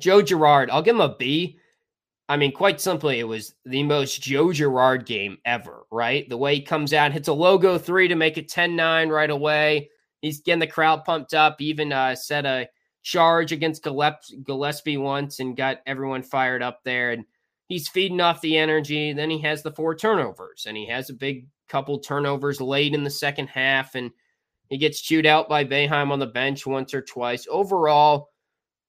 Joe 0.00 0.22
Girard. 0.22 0.70
I'll 0.70 0.82
give 0.82 0.96
him 0.96 1.00
a 1.00 1.16
B 1.16 1.60
I 2.28 2.36
mean, 2.36 2.52
quite 2.52 2.80
simply, 2.80 3.20
it 3.20 3.28
was 3.28 3.54
the 3.64 3.84
most 3.84 4.20
Joe 4.20 4.52
Girard 4.52 5.06
game 5.06 5.38
ever, 5.44 5.86
right? 5.92 6.28
The 6.28 6.36
way 6.36 6.56
he 6.56 6.62
comes 6.62 6.92
out, 6.92 7.12
hits 7.12 7.28
a 7.28 7.32
logo 7.32 7.78
three 7.78 8.08
to 8.08 8.16
make 8.16 8.36
it 8.36 8.48
10 8.48 8.74
9 8.74 9.08
right 9.08 9.30
away. 9.30 9.90
He's 10.22 10.40
getting 10.40 10.58
the 10.58 10.66
crowd 10.66 11.04
pumped 11.04 11.34
up, 11.34 11.60
even 11.60 11.92
uh, 11.92 12.16
set 12.16 12.44
a 12.44 12.68
charge 13.02 13.52
against 13.52 13.84
Gillespie 13.84 14.96
once 14.96 15.38
and 15.38 15.56
got 15.56 15.78
everyone 15.86 16.24
fired 16.24 16.62
up 16.62 16.82
there. 16.82 17.12
And 17.12 17.24
he's 17.68 17.88
feeding 17.88 18.20
off 18.20 18.40
the 18.40 18.56
energy. 18.56 19.12
Then 19.12 19.30
he 19.30 19.40
has 19.42 19.62
the 19.62 19.70
four 19.70 19.94
turnovers 19.94 20.66
and 20.66 20.76
he 20.76 20.88
has 20.88 21.08
a 21.08 21.14
big 21.14 21.46
couple 21.68 22.00
turnovers 22.00 22.60
late 22.60 22.94
in 22.94 23.04
the 23.04 23.10
second 23.10 23.46
half. 23.46 23.94
And 23.94 24.10
he 24.68 24.78
gets 24.78 25.00
chewed 25.00 25.26
out 25.26 25.48
by 25.48 25.64
Boeheim 25.64 26.10
on 26.10 26.18
the 26.18 26.26
bench 26.26 26.66
once 26.66 26.92
or 26.92 27.02
twice. 27.02 27.46
Overall, 27.48 28.30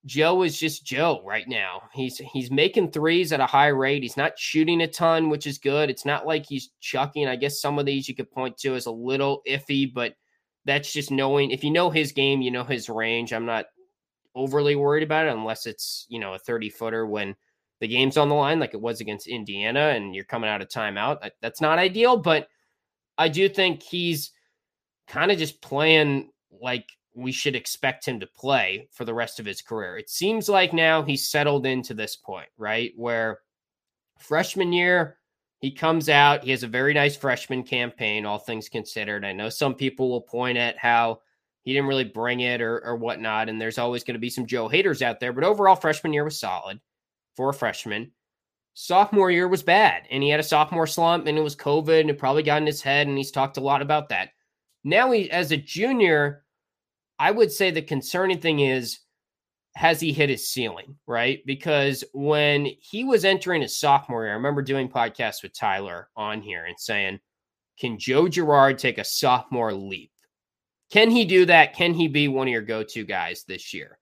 Joe 0.07 0.43
is 0.43 0.57
just 0.57 0.85
Joe 0.85 1.21
right 1.25 1.47
now. 1.47 1.83
He's 1.93 2.17
he's 2.17 2.49
making 2.49 2.91
threes 2.91 3.33
at 3.33 3.41
a 3.41 3.45
high 3.45 3.67
rate. 3.67 4.01
He's 4.01 4.17
not 4.17 4.39
shooting 4.39 4.81
a 4.81 4.87
ton, 4.87 5.29
which 5.29 5.45
is 5.45 5.57
good. 5.57 5.89
It's 5.89 6.05
not 6.05 6.25
like 6.25 6.45
he's 6.45 6.71
chucking. 6.79 7.27
I 7.27 7.35
guess 7.35 7.61
some 7.61 7.77
of 7.77 7.85
these 7.85 8.07
you 8.07 8.15
could 8.15 8.31
point 8.31 8.57
to 8.59 8.75
as 8.75 8.85
a 8.85 8.91
little 8.91 9.41
iffy, 9.47 9.93
but 9.93 10.15
that's 10.65 10.93
just 10.93 11.11
knowing 11.11 11.51
if 11.51 11.63
you 11.63 11.71
know 11.71 11.89
his 11.89 12.13
game, 12.13 12.41
you 12.41 12.51
know 12.51 12.63
his 12.63 12.89
range. 12.89 13.33
I'm 13.33 13.45
not 13.45 13.65
overly 14.33 14.75
worried 14.75 15.03
about 15.03 15.25
it 15.25 15.33
unless 15.33 15.65
it's, 15.65 16.05
you 16.09 16.19
know, 16.19 16.35
a 16.35 16.39
30 16.39 16.69
footer 16.69 17.05
when 17.05 17.35
the 17.81 17.87
game's 17.87 18.17
on 18.17 18.29
the 18.29 18.35
line 18.35 18.59
like 18.59 18.73
it 18.73 18.81
was 18.81 19.01
against 19.01 19.27
Indiana 19.27 19.89
and 19.95 20.15
you're 20.15 20.23
coming 20.23 20.49
out 20.49 20.61
of 20.61 20.69
timeout. 20.69 21.29
That's 21.41 21.59
not 21.61 21.79
ideal, 21.79 22.17
but 22.17 22.47
I 23.17 23.27
do 23.27 23.49
think 23.49 23.83
he's 23.83 24.31
kind 25.07 25.31
of 25.31 25.37
just 25.37 25.61
playing 25.61 26.29
like 26.61 26.87
we 27.17 27.31
should 27.31 27.55
expect 27.55 28.05
him 28.05 28.19
to 28.19 28.27
play 28.27 28.87
for 28.91 29.03
the 29.03 29.13
rest 29.13 29.39
of 29.39 29.45
his 29.45 29.61
career. 29.61 29.97
It 29.97 30.09
seems 30.09 30.47
like 30.47 30.71
now 30.71 31.01
he's 31.01 31.27
settled 31.27 31.65
into 31.65 31.95
this 31.95 32.15
point, 32.15 32.49
right? 32.57 32.93
Where 32.95 33.39
freshman 34.19 34.71
year, 34.71 35.17
he 35.59 35.71
comes 35.71 36.09
out, 36.09 36.43
he 36.43 36.51
has 36.51 36.61
a 36.61 36.67
very 36.67 36.93
nice 36.93 37.17
freshman 37.17 37.63
campaign, 37.63 38.25
all 38.25 38.37
things 38.37 38.69
considered. 38.69 39.25
I 39.25 39.33
know 39.33 39.49
some 39.49 39.73
people 39.73 40.09
will 40.09 40.21
point 40.21 40.59
at 40.59 40.77
how 40.77 41.21
he 41.63 41.73
didn't 41.73 41.87
really 41.87 42.03
bring 42.03 42.41
it 42.41 42.61
or, 42.61 42.85
or 42.85 42.95
whatnot, 42.95 43.49
and 43.49 43.59
there's 43.59 43.79
always 43.79 44.03
going 44.03 44.13
to 44.13 44.19
be 44.19 44.29
some 44.29 44.45
Joe 44.45 44.67
haters 44.67 45.01
out 45.01 45.19
there, 45.19 45.33
but 45.33 45.43
overall, 45.43 45.75
freshman 45.75 46.13
year 46.13 46.23
was 46.23 46.39
solid 46.39 46.79
for 47.35 47.49
a 47.49 47.53
freshman. 47.53 48.11
Sophomore 48.75 49.31
year 49.31 49.47
was 49.47 49.63
bad, 49.63 50.03
and 50.11 50.21
he 50.21 50.29
had 50.29 50.39
a 50.39 50.43
sophomore 50.43 50.85
slump, 50.85 51.25
and 51.25 51.35
it 51.35 51.41
was 51.41 51.55
COVID, 51.55 52.01
and 52.01 52.11
it 52.11 52.19
probably 52.19 52.43
got 52.43 52.61
in 52.61 52.67
his 52.67 52.83
head, 52.83 53.07
and 53.07 53.17
he's 53.17 53.31
talked 53.31 53.57
a 53.57 53.61
lot 53.61 53.81
about 53.81 54.09
that. 54.09 54.29
Now, 54.83 55.09
he, 55.11 55.31
as 55.31 55.51
a 55.51 55.57
junior, 55.57 56.43
I 57.19 57.31
would 57.31 57.51
say 57.51 57.71
the 57.71 57.81
concerning 57.81 58.39
thing 58.39 58.59
is 58.59 58.99
has 59.75 59.99
he 59.99 60.11
hit 60.11 60.29
his 60.29 60.49
ceiling, 60.49 60.95
right? 61.05 61.45
Because 61.45 62.03
when 62.11 62.67
he 62.79 63.03
was 63.03 63.23
entering 63.23 63.61
his 63.61 63.79
sophomore 63.79 64.23
year, 64.23 64.31
I 64.31 64.35
remember 64.35 64.63
doing 64.63 64.89
podcasts 64.89 65.43
with 65.43 65.53
Tyler 65.53 66.09
on 66.15 66.41
here 66.41 66.65
and 66.65 66.79
saying, 66.79 67.19
Can 67.79 67.99
Joe 67.99 68.27
Girard 68.27 68.79
take 68.79 68.97
a 68.97 69.03
sophomore 69.03 69.73
leap? 69.73 70.11
Can 70.91 71.11
he 71.11 71.25
do 71.25 71.45
that? 71.45 71.75
Can 71.75 71.93
he 71.93 72.07
be 72.07 72.27
one 72.27 72.47
of 72.47 72.51
your 72.51 72.63
go 72.63 72.81
to 72.81 73.03
guys 73.03 73.43
this 73.47 73.71
year? 73.71 73.99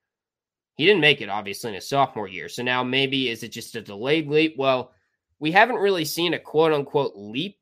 He 0.78 0.86
didn't 0.86 1.02
make 1.02 1.20
it, 1.20 1.30
obviously, 1.30 1.70
in 1.70 1.76
his 1.76 1.90
sophomore 1.90 2.30
year. 2.30 2.48
So 2.48 2.64
now 2.64 2.82
maybe 2.84 3.30
is 3.30 3.44
it 3.44 3.50
just 3.50 3.76
a 3.76 3.82
delayed 3.82 4.30
leap? 4.30 4.56
Well, 4.58 4.94
we 5.40 5.52
haven't 5.52 5.76
really 5.76 6.06
seen 6.06 6.34
a 6.34 6.40
quote 6.40 6.72
unquote 6.72 7.14
leap 7.16 7.58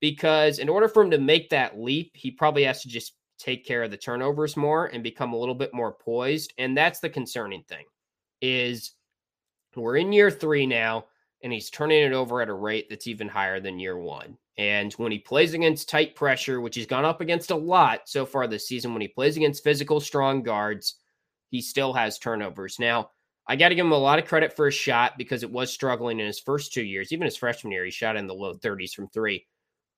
because 0.00 0.60
in 0.60 0.68
order 0.68 0.88
for 0.88 1.02
him 1.02 1.10
to 1.10 1.18
make 1.18 1.50
that 1.50 1.78
leap, 1.78 2.12
he 2.14 2.30
probably 2.30 2.64
has 2.64 2.82
to 2.82 2.88
just 2.88 3.14
take 3.42 3.66
care 3.66 3.82
of 3.82 3.90
the 3.90 3.96
turnovers 3.96 4.56
more 4.56 4.86
and 4.86 5.02
become 5.02 5.32
a 5.32 5.38
little 5.38 5.54
bit 5.54 5.74
more 5.74 5.92
poised. 5.92 6.52
And 6.58 6.76
that's 6.76 7.00
the 7.00 7.10
concerning 7.10 7.64
thing 7.64 7.84
is 8.40 8.92
we're 9.74 9.96
in 9.96 10.12
year 10.12 10.30
three 10.30 10.66
now, 10.66 11.06
and 11.42 11.52
he's 11.52 11.70
turning 11.70 12.04
it 12.04 12.12
over 12.12 12.40
at 12.40 12.48
a 12.48 12.54
rate 12.54 12.86
that's 12.88 13.06
even 13.06 13.28
higher 13.28 13.60
than 13.60 13.78
year 13.80 13.98
one. 13.98 14.36
And 14.58 14.92
when 14.94 15.10
he 15.10 15.18
plays 15.18 15.54
against 15.54 15.88
tight 15.88 16.14
pressure, 16.14 16.60
which 16.60 16.76
he's 16.76 16.86
gone 16.86 17.04
up 17.04 17.20
against 17.20 17.50
a 17.50 17.56
lot 17.56 18.02
so 18.04 18.26
far 18.26 18.46
this 18.46 18.68
season, 18.68 18.92
when 18.92 19.00
he 19.00 19.08
plays 19.08 19.36
against 19.36 19.64
physical, 19.64 19.98
strong 19.98 20.42
guards, 20.42 20.96
he 21.50 21.60
still 21.62 21.92
has 21.94 22.18
turnovers. 22.18 22.78
Now, 22.78 23.10
I 23.48 23.56
got 23.56 23.70
to 23.70 23.74
give 23.74 23.86
him 23.86 23.92
a 23.92 23.98
lot 23.98 24.18
of 24.18 24.26
credit 24.26 24.54
for 24.54 24.66
his 24.66 24.74
shot 24.74 25.18
because 25.18 25.42
it 25.42 25.50
was 25.50 25.72
struggling 25.72 26.20
in 26.20 26.26
his 26.26 26.38
first 26.38 26.72
two 26.72 26.84
years. 26.84 27.12
Even 27.12 27.24
his 27.24 27.36
freshman 27.36 27.72
year, 27.72 27.84
he 27.84 27.90
shot 27.90 28.16
in 28.16 28.26
the 28.26 28.34
low 28.34 28.54
30s 28.54 28.92
from 28.92 29.08
three. 29.08 29.46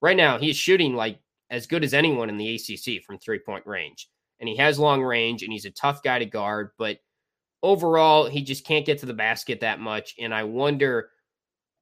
Right 0.00 0.16
now, 0.16 0.38
he's 0.38 0.56
shooting 0.56 0.94
like 0.94 1.18
as 1.54 1.68
good 1.68 1.84
as 1.84 1.94
anyone 1.94 2.28
in 2.28 2.36
the 2.36 2.56
ACC 2.56 3.02
from 3.04 3.16
three 3.16 3.38
point 3.38 3.64
range. 3.66 4.08
And 4.40 4.48
he 4.48 4.56
has 4.56 4.78
long 4.78 5.02
range 5.02 5.42
and 5.42 5.52
he's 5.52 5.64
a 5.64 5.70
tough 5.70 6.02
guy 6.02 6.18
to 6.18 6.26
guard, 6.26 6.70
but 6.78 6.98
overall, 7.62 8.28
he 8.28 8.42
just 8.42 8.66
can't 8.66 8.84
get 8.84 8.98
to 8.98 9.06
the 9.06 9.14
basket 9.14 9.60
that 9.60 9.78
much. 9.78 10.14
And 10.18 10.34
I 10.34 10.42
wonder 10.42 11.10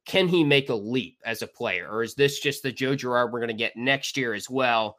can 0.05 0.29
he 0.29 0.45
make 0.45 0.69
a 0.69 0.75
leap 0.75 1.19
as 1.25 1.43
a 1.43 1.47
player? 1.47 1.89
Or 1.89 2.03
is 2.03 2.15
this 2.15 2.41
just 2.41 2.63
the 2.63 2.73
Joe 2.73 2.97
Girard 2.97 3.33
we're 3.33 3.39
going 3.39 3.49
to 3.49 3.55
get 3.55 3.77
next 3.77 4.17
year 4.17 4.35
as 4.35 4.51
well? 4.51 4.99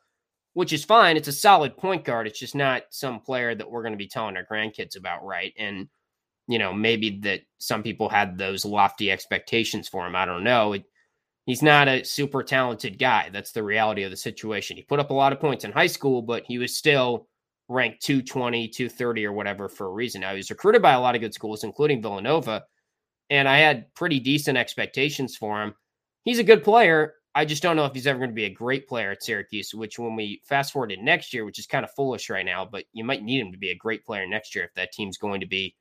Which 0.54 0.74
is 0.74 0.86
fine. 0.86 1.18
It's 1.18 1.28
a 1.28 1.34
solid 1.34 1.78
point 1.78 2.06
guard. 2.06 2.26
It's 2.26 2.40
just 2.40 2.56
not 2.56 2.84
some 2.90 3.20
player 3.20 3.54
that 3.54 3.70
we're 3.70 3.84
going 3.84 3.94
to 3.94 3.98
be 3.98 4.08
telling 4.08 4.38
our 4.38 4.46
grandkids 4.46 4.98
about, 4.98 5.24
right? 5.24 5.54
And 5.58 5.88
you 6.48 6.58
know, 6.58 6.74
maybe 6.74 7.20
that 7.22 7.42
some 7.60 7.84
people 7.84 8.10
had 8.10 8.38
those 8.38 8.66
lofty 8.66 9.12
expectations 9.12 9.88
for 9.88 10.06
him. 10.06 10.16
I 10.16 10.26
don't 10.26 10.44
know. 10.44 10.74
It, 10.74 10.84
he's 11.46 11.62
not 11.62 11.88
a 11.88 12.04
super 12.04 12.44
talented 12.44 12.98
guy. 13.00 13.30
That's 13.32 13.52
the 13.52 13.64
reality 13.64 14.04
of 14.04 14.12
the 14.12 14.18
situation. 14.18 14.78
He 14.78 14.84
put 14.84 15.00
up 15.00 15.10
a 15.10 15.14
lot 15.14 15.34
of 15.34 15.40
points 15.40 15.66
in 15.66 15.72
high 15.72 15.88
school, 15.88 16.22
but 16.22 16.44
he 16.48 16.58
was 16.58 16.76
still 16.76 17.28
ranked 17.70 18.02
220, 18.04 18.68
230 18.68 19.26
or 19.26 19.34
whatever 19.34 19.70
for 19.70 19.88
a 19.88 19.92
reason. 19.92 20.22
Now, 20.22 20.32
he 20.32 20.38
was 20.38 20.50
recruited 20.50 20.82
by 20.82 20.94
a 20.94 21.02
lot 21.02 21.16
of 21.16 21.22
good 21.22 21.34
schools, 21.34 21.64
including 21.64 22.02
Villanova, 22.02 22.64
and 23.30 23.48
I 23.48 23.58
had 23.58 23.94
pretty 23.96 24.20
decent 24.20 24.58
expectations 24.58 25.36
for 25.36 25.62
him. 25.62 25.74
He's 26.24 26.40
a 26.40 26.44
good 26.44 26.64
player. 26.64 27.16
I 27.36 27.46
just 27.46 27.64
don't 27.64 27.76
know 27.76 27.86
if 27.86 27.94
he's 27.94 28.06
ever 28.06 28.20
going 28.20 28.30
to 28.30 28.36
be 28.36 28.46
a 28.46 28.50
great 28.50 28.88
player 28.88 29.12
at 29.12 29.24
Syracuse, 29.24 29.74
which 29.74 29.98
when 29.98 30.16
we 30.16 30.42
fast 30.48 30.72
forward 30.72 30.90
to 30.92 30.98
next 31.02 31.34
year, 31.34 31.46
which 31.46 31.58
is 31.58 31.66
kind 31.66 31.84
of 31.84 31.92
foolish 31.96 32.30
right 32.30 32.46
now, 32.46 32.64
but 32.64 32.86
you 32.94 33.04
might 33.04 33.24
need 33.24 33.42
him 33.42 33.52
to 33.52 33.58
be 33.58 33.72
a 33.72 33.76
great 33.76 34.06
player 34.06 34.28
next 34.28 34.54
year 34.54 34.66
if 34.66 34.74
that 34.76 34.92
team's 34.92 35.18
going 35.18 35.40
to 35.40 35.48
be 35.48 35.76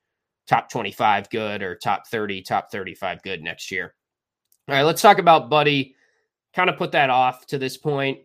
top 0.46 0.70
25 0.70 1.28
good 1.28 1.62
or 1.62 1.76
top 1.76 2.06
30, 2.08 2.42
top 2.42 2.70
35 2.72 3.22
good 3.22 3.42
next 3.42 3.70
year. 3.70 3.94
All 4.68 4.74
right, 4.74 4.82
let's 4.82 5.02
talk 5.02 5.18
about 5.18 5.50
Buddy. 5.50 5.96
Kind 6.54 6.70
of 6.70 6.76
put 6.76 6.92
that 6.92 7.10
off 7.10 7.46
to 7.46 7.58
this 7.58 7.76
point. 7.76 8.20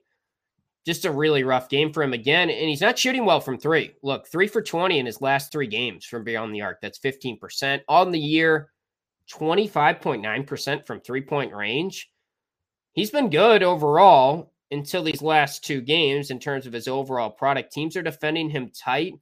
Just 0.86 1.06
a 1.06 1.12
really 1.12 1.44
rough 1.44 1.68
game 1.68 1.92
for 1.92 2.04
him 2.04 2.14
again. 2.14 2.50
And 2.50 2.70
he's 2.70 2.82
not 2.82 2.98
shooting 2.98 3.26
well 3.26 3.40
from 3.40 3.58
three. 3.58 3.94
Look, 4.04 4.28
three 4.28 4.48
for 4.48 4.62
20 4.62 5.00
in 5.00 5.06
his 5.06 5.22
last 5.22 5.52
three 5.52 5.68
games 5.68 6.06
from 6.06 6.24
beyond 6.24 6.54
the 6.54 6.62
arc. 6.62 6.80
That's 6.82 7.00
15%. 7.00 7.82
On 7.88 8.12
the 8.12 8.20
year, 8.20 8.70
25.9% 9.32 10.86
from 10.86 11.02
three 11.02 11.22
point 11.22 11.54
range. 11.54 12.10
He's 12.94 13.12
been 13.12 13.30
good 13.30 13.64
overall 13.64 14.54
until 14.72 15.04
these 15.04 15.22
last 15.22 15.64
two 15.64 15.82
games 15.82 16.32
in 16.32 16.40
terms 16.40 16.66
of 16.66 16.74
his 16.74 16.88
overall 16.88 17.30
product. 17.30 17.74
Teams 17.74 17.96
are 17.96 18.02
defending 18.02 18.50
him 18.50 18.72
tight. 18.72 19.14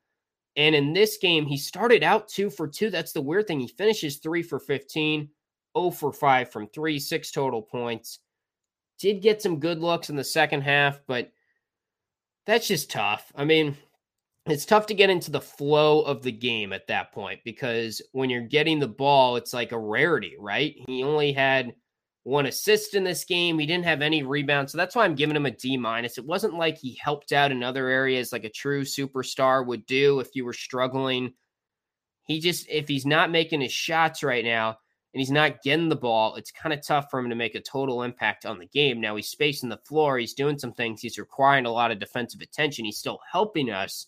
And 0.56 0.74
in 0.74 0.94
this 0.94 1.18
game, 1.18 1.46
he 1.46 1.58
started 1.58 2.04
out 2.04 2.28
two 2.28 2.50
for 2.50 2.68
two. 2.68 2.90
That's 2.90 3.12
the 3.12 3.22
weird 3.22 3.48
thing. 3.48 3.60
He 3.60 3.68
finishes 3.68 4.18
three 4.18 4.42
for 4.42 4.60
15, 4.60 5.30
0 5.78 5.92
for 5.92 6.12
five 6.12 6.52
from 6.52 6.68
three, 6.68 7.00
six 7.00 7.32
total 7.32 7.62
points. 7.62 8.20
Did 9.00 9.22
get 9.22 9.42
some 9.42 9.60
good 9.60 9.80
looks 9.80 10.10
in 10.10 10.16
the 10.16 10.24
second 10.24 10.62
half, 10.62 11.02
but 11.08 11.32
that's 12.46 12.68
just 12.68 12.92
tough. 12.92 13.32
I 13.36 13.44
mean, 13.44 13.76
it's 14.46 14.66
tough 14.66 14.86
to 14.88 14.94
get 14.94 15.10
into 15.10 15.32
the 15.32 15.42
flow 15.42 16.02
of 16.02 16.22
the 16.22 16.32
game 16.32 16.72
at 16.72 16.88
that 16.88 17.12
point 17.12 17.40
because 17.44 18.02
when 18.12 18.30
you're 18.30 18.42
getting 18.42 18.80
the 18.80 18.88
ball, 18.88 19.36
it's 19.36 19.54
like 19.54 19.72
a 19.72 19.80
rarity, 19.80 20.36
right? 20.40 20.76
He 20.88 21.04
only 21.04 21.34
had 21.34 21.74
one 22.24 22.46
assist 22.46 22.94
in 22.94 23.04
this 23.04 23.24
game. 23.24 23.58
He 23.58 23.66
didn't 23.66 23.86
have 23.86 24.02
any 24.02 24.24
rebounds. 24.24 24.72
So 24.72 24.78
that's 24.78 24.96
why 24.96 25.04
I'm 25.04 25.16
giving 25.16 25.36
him 25.36 25.48
a 25.48 25.52
D 25.52 25.78
minus. 25.78 26.18
It 26.18 26.26
wasn't 26.26 26.56
like 26.56 26.78
he 26.78 26.98
helped 27.02 27.32
out 27.32 27.52
in 27.52 27.64
other 27.64 27.88
areas 27.88 28.32
like 28.32 28.44
a 28.44 28.50
true 28.50 28.84
superstar 28.84 29.66
would 29.66 29.86
do 29.88 30.20
if 30.20 30.30
you 30.36 30.46
were 30.46 30.54
struggling. 30.54 31.34
He 32.26 32.40
just, 32.40 32.68
if 32.70 32.88
he's 32.88 33.06
not 33.06 33.32
making 33.32 33.62
his 33.62 33.72
shots 33.72 34.24
right 34.24 34.46
now 34.46 34.78
and 35.16 35.20
he's 35.22 35.32
not 35.32 35.64
getting 35.64 35.90
the 35.90 35.96
ball, 35.96 36.36
it's 36.36 36.52
kind 36.52 36.74
of 36.74 36.86
tough 36.86 37.08
for 37.10 37.20
him 37.20 37.30
to 37.30 37.36
make 37.36 37.56
a 37.56 37.62
total 37.62 38.04
impact 38.04 38.46
on 38.46 38.60
the 38.60 38.68
game. 38.68 39.02
Now 39.02 39.16
he's 39.16 39.30
spacing 39.30 39.70
the 39.70 39.78
floor. 39.78 40.20
He's 40.20 40.34
doing 40.34 40.60
some 40.60 40.74
things. 40.74 41.02
He's 41.02 41.18
requiring 41.18 41.66
a 41.66 41.72
lot 41.72 41.92
of 41.92 42.00
defensive 42.00 42.42
attention. 42.42 42.86
He's 42.86 43.00
still 43.00 43.20
helping 43.32 43.72
us. 43.72 44.08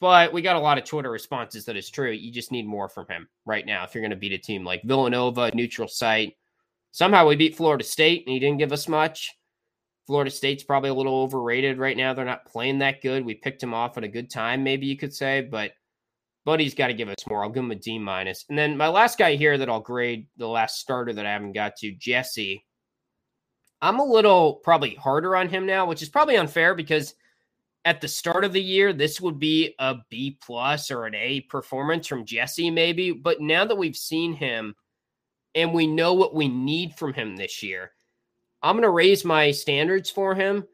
But 0.00 0.32
we 0.32 0.42
got 0.42 0.56
a 0.56 0.60
lot 0.60 0.78
of 0.78 0.84
Twitter 0.84 1.10
responses 1.10 1.64
that 1.66 1.76
is 1.76 1.88
true. 1.88 2.10
You 2.10 2.32
just 2.32 2.50
need 2.50 2.66
more 2.66 2.88
from 2.88 3.06
him 3.08 3.28
right 3.44 3.64
now 3.64 3.84
if 3.84 3.94
you're 3.94 4.02
going 4.02 4.10
to 4.10 4.16
beat 4.16 4.32
a 4.32 4.38
team 4.38 4.64
like 4.64 4.82
Villanova, 4.82 5.50
neutral 5.54 5.88
site 5.88 6.34
Somehow 6.96 7.28
we 7.28 7.36
beat 7.36 7.54
Florida 7.54 7.84
State 7.84 8.24
and 8.24 8.32
he 8.32 8.40
didn't 8.40 8.56
give 8.56 8.72
us 8.72 8.88
much. 8.88 9.36
Florida 10.06 10.30
State's 10.30 10.64
probably 10.64 10.88
a 10.88 10.94
little 10.94 11.20
overrated 11.20 11.76
right 11.76 11.94
now. 11.94 12.14
They're 12.14 12.24
not 12.24 12.46
playing 12.46 12.78
that 12.78 13.02
good. 13.02 13.22
We 13.22 13.34
picked 13.34 13.62
him 13.62 13.74
off 13.74 13.98
at 13.98 14.04
a 14.04 14.08
good 14.08 14.30
time, 14.30 14.64
maybe 14.64 14.86
you 14.86 14.96
could 14.96 15.12
say, 15.12 15.42
but 15.42 15.72
Buddy's 16.46 16.74
got 16.74 16.86
to 16.86 16.94
give 16.94 17.08
us 17.08 17.26
more. 17.28 17.42
I'll 17.42 17.50
give 17.50 17.64
him 17.64 17.72
a 17.72 17.74
D 17.74 17.98
minus. 17.98 18.44
And 18.48 18.56
then 18.56 18.76
my 18.76 18.86
last 18.86 19.18
guy 19.18 19.34
here 19.34 19.58
that 19.58 19.68
I'll 19.68 19.80
grade, 19.80 20.28
the 20.36 20.46
last 20.46 20.78
starter 20.78 21.12
that 21.12 21.26
I 21.26 21.32
haven't 21.32 21.52
got 21.52 21.74
to, 21.78 21.92
Jesse. 21.92 22.64
I'm 23.82 23.98
a 23.98 24.04
little 24.04 24.54
probably 24.54 24.94
harder 24.94 25.36
on 25.36 25.48
him 25.48 25.66
now, 25.66 25.86
which 25.86 26.02
is 26.02 26.08
probably 26.08 26.36
unfair 26.36 26.74
because 26.74 27.14
at 27.84 28.00
the 28.00 28.08
start 28.08 28.44
of 28.44 28.52
the 28.52 28.62
year, 28.62 28.92
this 28.92 29.20
would 29.20 29.40
be 29.40 29.74
a 29.80 29.96
B 30.08 30.38
plus 30.40 30.90
or 30.90 31.06
an 31.06 31.16
A 31.16 31.40
performance 31.42 32.06
from 32.06 32.24
Jesse, 32.24 32.70
maybe. 32.70 33.10
But 33.10 33.40
now 33.40 33.64
that 33.64 33.76
we've 33.76 33.96
seen 33.96 34.32
him 34.32 34.76
and 35.56 35.74
we 35.74 35.88
know 35.88 36.14
what 36.14 36.34
we 36.34 36.46
need 36.46 36.94
from 36.94 37.12
him 37.12 37.34
this 37.34 37.62
year. 37.62 37.90
I'm 38.62 38.76
going 38.76 38.82
to 38.82 38.90
raise 38.90 39.24
my 39.24 39.50
standards 39.50 40.10
for 40.10 40.34
him. 40.34 40.64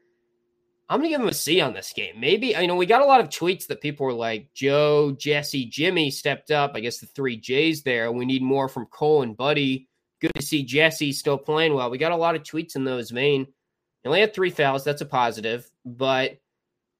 I'm 0.89 0.99
going 0.99 1.09
to 1.09 1.15
give 1.15 1.21
him 1.21 1.29
a 1.29 1.33
C 1.33 1.61
on 1.61 1.73
this 1.73 1.93
game. 1.93 2.19
Maybe, 2.19 2.55
I 2.55 2.65
know 2.65 2.75
we 2.75 2.85
got 2.85 3.01
a 3.01 3.05
lot 3.05 3.21
of 3.21 3.29
tweets 3.29 3.67
that 3.67 3.81
people 3.81 4.05
were 4.05 4.13
like, 4.13 4.49
Joe, 4.53 5.15
Jesse, 5.17 5.65
Jimmy 5.65 6.11
stepped 6.11 6.51
up. 6.51 6.73
I 6.75 6.81
guess 6.81 6.99
the 6.99 7.07
three 7.07 7.37
J's 7.37 7.83
there. 7.83 8.11
We 8.11 8.25
need 8.25 8.41
more 8.41 8.67
from 8.67 8.85
Cole 8.87 9.23
and 9.23 9.35
Buddy. 9.35 9.87
Good 10.21 10.33
to 10.35 10.41
see 10.41 10.63
Jesse 10.63 11.13
still 11.13 11.37
playing 11.37 11.73
well. 11.73 11.89
We 11.89 11.97
got 11.97 12.11
a 12.11 12.17
lot 12.17 12.35
of 12.35 12.43
tweets 12.43 12.75
in 12.75 12.83
those 12.83 13.11
vein. 13.11 13.47
He 14.03 14.07
only 14.07 14.19
had 14.19 14.33
three 14.33 14.49
fouls. 14.49 14.83
That's 14.83 15.01
a 15.01 15.05
positive. 15.05 15.69
But 15.85 16.37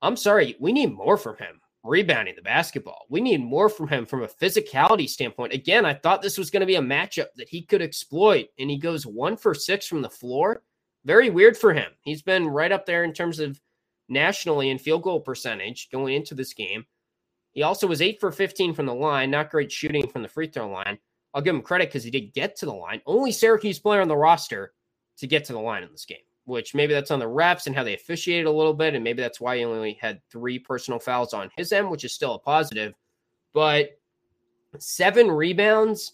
I'm 0.01 0.17
sorry, 0.17 0.55
we 0.59 0.71
need 0.71 0.93
more 0.93 1.17
from 1.17 1.37
him 1.37 1.59
rebounding 1.83 2.35
the 2.35 2.41
basketball. 2.41 3.05
We 3.09 3.21
need 3.21 3.41
more 3.41 3.67
from 3.69 3.89
him 3.89 4.05
from 4.05 4.23
a 4.23 4.27
physicality 4.27 5.07
standpoint. 5.09 5.53
Again, 5.53 5.85
I 5.85 5.93
thought 5.93 6.21
this 6.21 6.37
was 6.37 6.49
going 6.49 6.61
to 6.61 6.65
be 6.65 6.75
a 6.75 6.81
matchup 6.81 7.27
that 7.35 7.49
he 7.49 7.61
could 7.61 7.81
exploit, 7.81 8.47
and 8.57 8.69
he 8.69 8.77
goes 8.77 9.05
one 9.05 9.35
for 9.35 9.53
six 9.53 9.85
from 9.85 10.01
the 10.01 10.09
floor. 10.09 10.63
Very 11.05 11.29
weird 11.29 11.57
for 11.57 11.73
him. 11.73 11.91
He's 12.01 12.21
been 12.21 12.47
right 12.47 12.71
up 12.71 12.85
there 12.85 13.03
in 13.03 13.11
terms 13.11 13.39
of 13.39 13.59
nationally 14.09 14.69
in 14.69 14.77
field 14.77 15.03
goal 15.03 15.19
percentage 15.19 15.89
going 15.91 16.13
into 16.15 16.35
this 16.35 16.53
game. 16.53 16.85
He 17.51 17.63
also 17.63 17.87
was 17.87 18.01
eight 18.01 18.19
for 18.19 18.31
15 18.31 18.73
from 18.73 18.85
the 18.85 18.95
line, 18.95 19.29
not 19.29 19.51
great 19.51 19.71
shooting 19.71 20.07
from 20.07 20.23
the 20.23 20.27
free 20.27 20.47
throw 20.47 20.69
line. 20.69 20.97
I'll 21.33 21.41
give 21.41 21.55
him 21.55 21.61
credit 21.61 21.89
because 21.89 22.03
he 22.03 22.11
did 22.11 22.33
get 22.33 22.55
to 22.57 22.65
the 22.65 22.73
line. 22.73 23.01
Only 23.05 23.31
Syracuse 23.31 23.79
player 23.79 24.01
on 24.01 24.07
the 24.07 24.15
roster 24.15 24.73
to 25.17 25.27
get 25.27 25.45
to 25.45 25.53
the 25.53 25.59
line 25.59 25.83
in 25.83 25.91
this 25.91 26.05
game 26.05 26.17
which 26.45 26.75
maybe 26.75 26.93
that's 26.93 27.11
on 27.11 27.19
the 27.19 27.25
refs 27.25 27.67
and 27.67 27.75
how 27.75 27.83
they 27.83 27.93
officiated 27.93 28.45
a 28.45 28.51
little 28.51 28.73
bit. 28.73 28.95
And 28.95 29.03
maybe 29.03 29.21
that's 29.21 29.39
why 29.39 29.57
he 29.57 29.63
only 29.63 29.97
had 30.01 30.21
three 30.29 30.59
personal 30.59 30.99
fouls 30.99 31.33
on 31.33 31.49
his 31.55 31.71
end, 31.71 31.89
which 31.89 32.03
is 32.03 32.13
still 32.13 32.35
a 32.35 32.39
positive. 32.39 32.93
But 33.53 33.91
seven 34.77 35.31
rebounds 35.31 36.13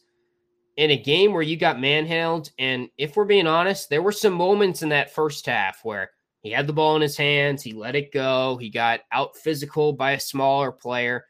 in 0.78 0.92
a 0.92 0.98
game 0.98 1.34
where 1.34 1.42
you 1.42 1.58
got 1.58 1.80
manhandled. 1.80 2.52
And 2.60 2.90
if 2.98 3.16
we're 3.16 3.26
being 3.26 3.48
honest, 3.48 3.90
there 3.90 4.02
were 4.02 4.12
some 4.12 4.34
moments 4.34 4.82
in 4.82 4.90
that 4.90 5.14
first 5.14 5.46
half 5.46 5.80
where 5.84 6.12
he 6.42 6.52
had 6.52 6.68
the 6.68 6.74
ball 6.74 6.96
in 6.96 7.02
his 7.02 7.18
hands, 7.18 7.62
he 7.62 7.74
let 7.74 7.96
it 7.96 8.12
go, 8.12 8.58
he 8.58 8.70
got 8.70 9.02
out 9.12 9.38
physical 9.38 9.94
by 9.94 10.12
a 10.12 10.20
smaller 10.20 10.72
player. 10.72 11.26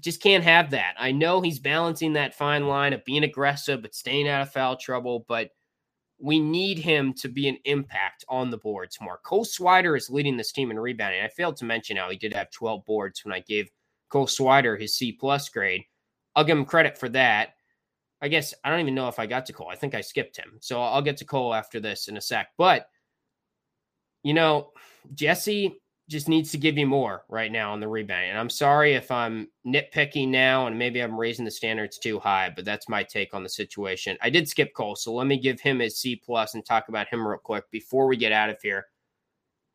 Just 0.00 0.22
can't 0.22 0.44
have 0.44 0.70
that. 0.70 0.94
I 0.98 1.12
know 1.12 1.40
he's 1.40 1.58
balancing 1.58 2.14
that 2.14 2.34
fine 2.34 2.66
line 2.66 2.92
of 2.92 3.04
being 3.04 3.24
aggressive 3.24 3.82
but 3.82 3.94
staying 3.94 4.28
out 4.28 4.42
of 4.42 4.52
foul 4.52 4.76
trouble, 4.76 5.24
but– 5.28 5.50
we 6.22 6.38
need 6.38 6.78
him 6.78 7.12
to 7.14 7.28
be 7.28 7.48
an 7.48 7.58
impact 7.64 8.24
on 8.28 8.48
the 8.48 8.56
boards 8.56 8.98
more. 9.00 9.18
Cole 9.24 9.44
Swider 9.44 9.96
is 9.96 10.08
leading 10.08 10.36
this 10.36 10.52
team 10.52 10.70
in 10.70 10.78
rebounding. 10.78 11.20
I 11.20 11.26
failed 11.26 11.56
to 11.56 11.64
mention 11.64 11.96
how 11.96 12.08
he 12.10 12.16
did 12.16 12.32
have 12.32 12.48
12 12.52 12.84
boards 12.84 13.24
when 13.24 13.34
I 13.34 13.40
gave 13.40 13.68
Cole 14.08 14.28
Swider 14.28 14.80
his 14.80 14.94
C 14.94 15.10
plus 15.10 15.48
grade. 15.48 15.82
I'll 16.36 16.44
give 16.44 16.56
him 16.56 16.64
credit 16.64 16.96
for 16.96 17.08
that. 17.08 17.54
I 18.22 18.28
guess 18.28 18.54
I 18.62 18.70
don't 18.70 18.78
even 18.78 18.94
know 18.94 19.08
if 19.08 19.18
I 19.18 19.26
got 19.26 19.46
to 19.46 19.52
Cole. 19.52 19.68
I 19.68 19.74
think 19.74 19.96
I 19.96 20.00
skipped 20.00 20.36
him. 20.36 20.58
So 20.60 20.80
I'll 20.80 21.02
get 21.02 21.16
to 21.18 21.24
Cole 21.24 21.52
after 21.52 21.80
this 21.80 22.06
in 22.06 22.16
a 22.16 22.20
sec. 22.20 22.50
But, 22.56 22.86
you 24.22 24.34
know, 24.34 24.70
Jesse, 25.14 25.76
just 26.08 26.28
needs 26.28 26.50
to 26.50 26.58
give 26.58 26.76
you 26.76 26.86
more 26.86 27.24
right 27.28 27.50
now 27.50 27.72
on 27.72 27.80
the 27.80 27.88
rebound. 27.88 28.26
And 28.26 28.38
I'm 28.38 28.50
sorry 28.50 28.94
if 28.94 29.10
I'm 29.10 29.48
nitpicking 29.66 30.28
now 30.28 30.66
and 30.66 30.78
maybe 30.78 31.00
I'm 31.00 31.18
raising 31.18 31.44
the 31.44 31.50
standards 31.50 31.98
too 31.98 32.18
high, 32.18 32.52
but 32.54 32.64
that's 32.64 32.88
my 32.88 33.02
take 33.02 33.34
on 33.34 33.42
the 33.42 33.48
situation. 33.48 34.18
I 34.20 34.28
did 34.28 34.48
skip 34.48 34.74
Cole, 34.74 34.94
so 34.94 35.14
let 35.14 35.26
me 35.26 35.38
give 35.38 35.60
him 35.60 35.78
his 35.78 35.98
C 35.98 36.16
plus 36.16 36.54
and 36.54 36.64
talk 36.64 36.88
about 36.88 37.08
him 37.08 37.26
real 37.26 37.38
quick 37.38 37.70
before 37.70 38.06
we 38.06 38.16
get 38.16 38.32
out 38.32 38.50
of 38.50 38.60
here. 38.62 38.86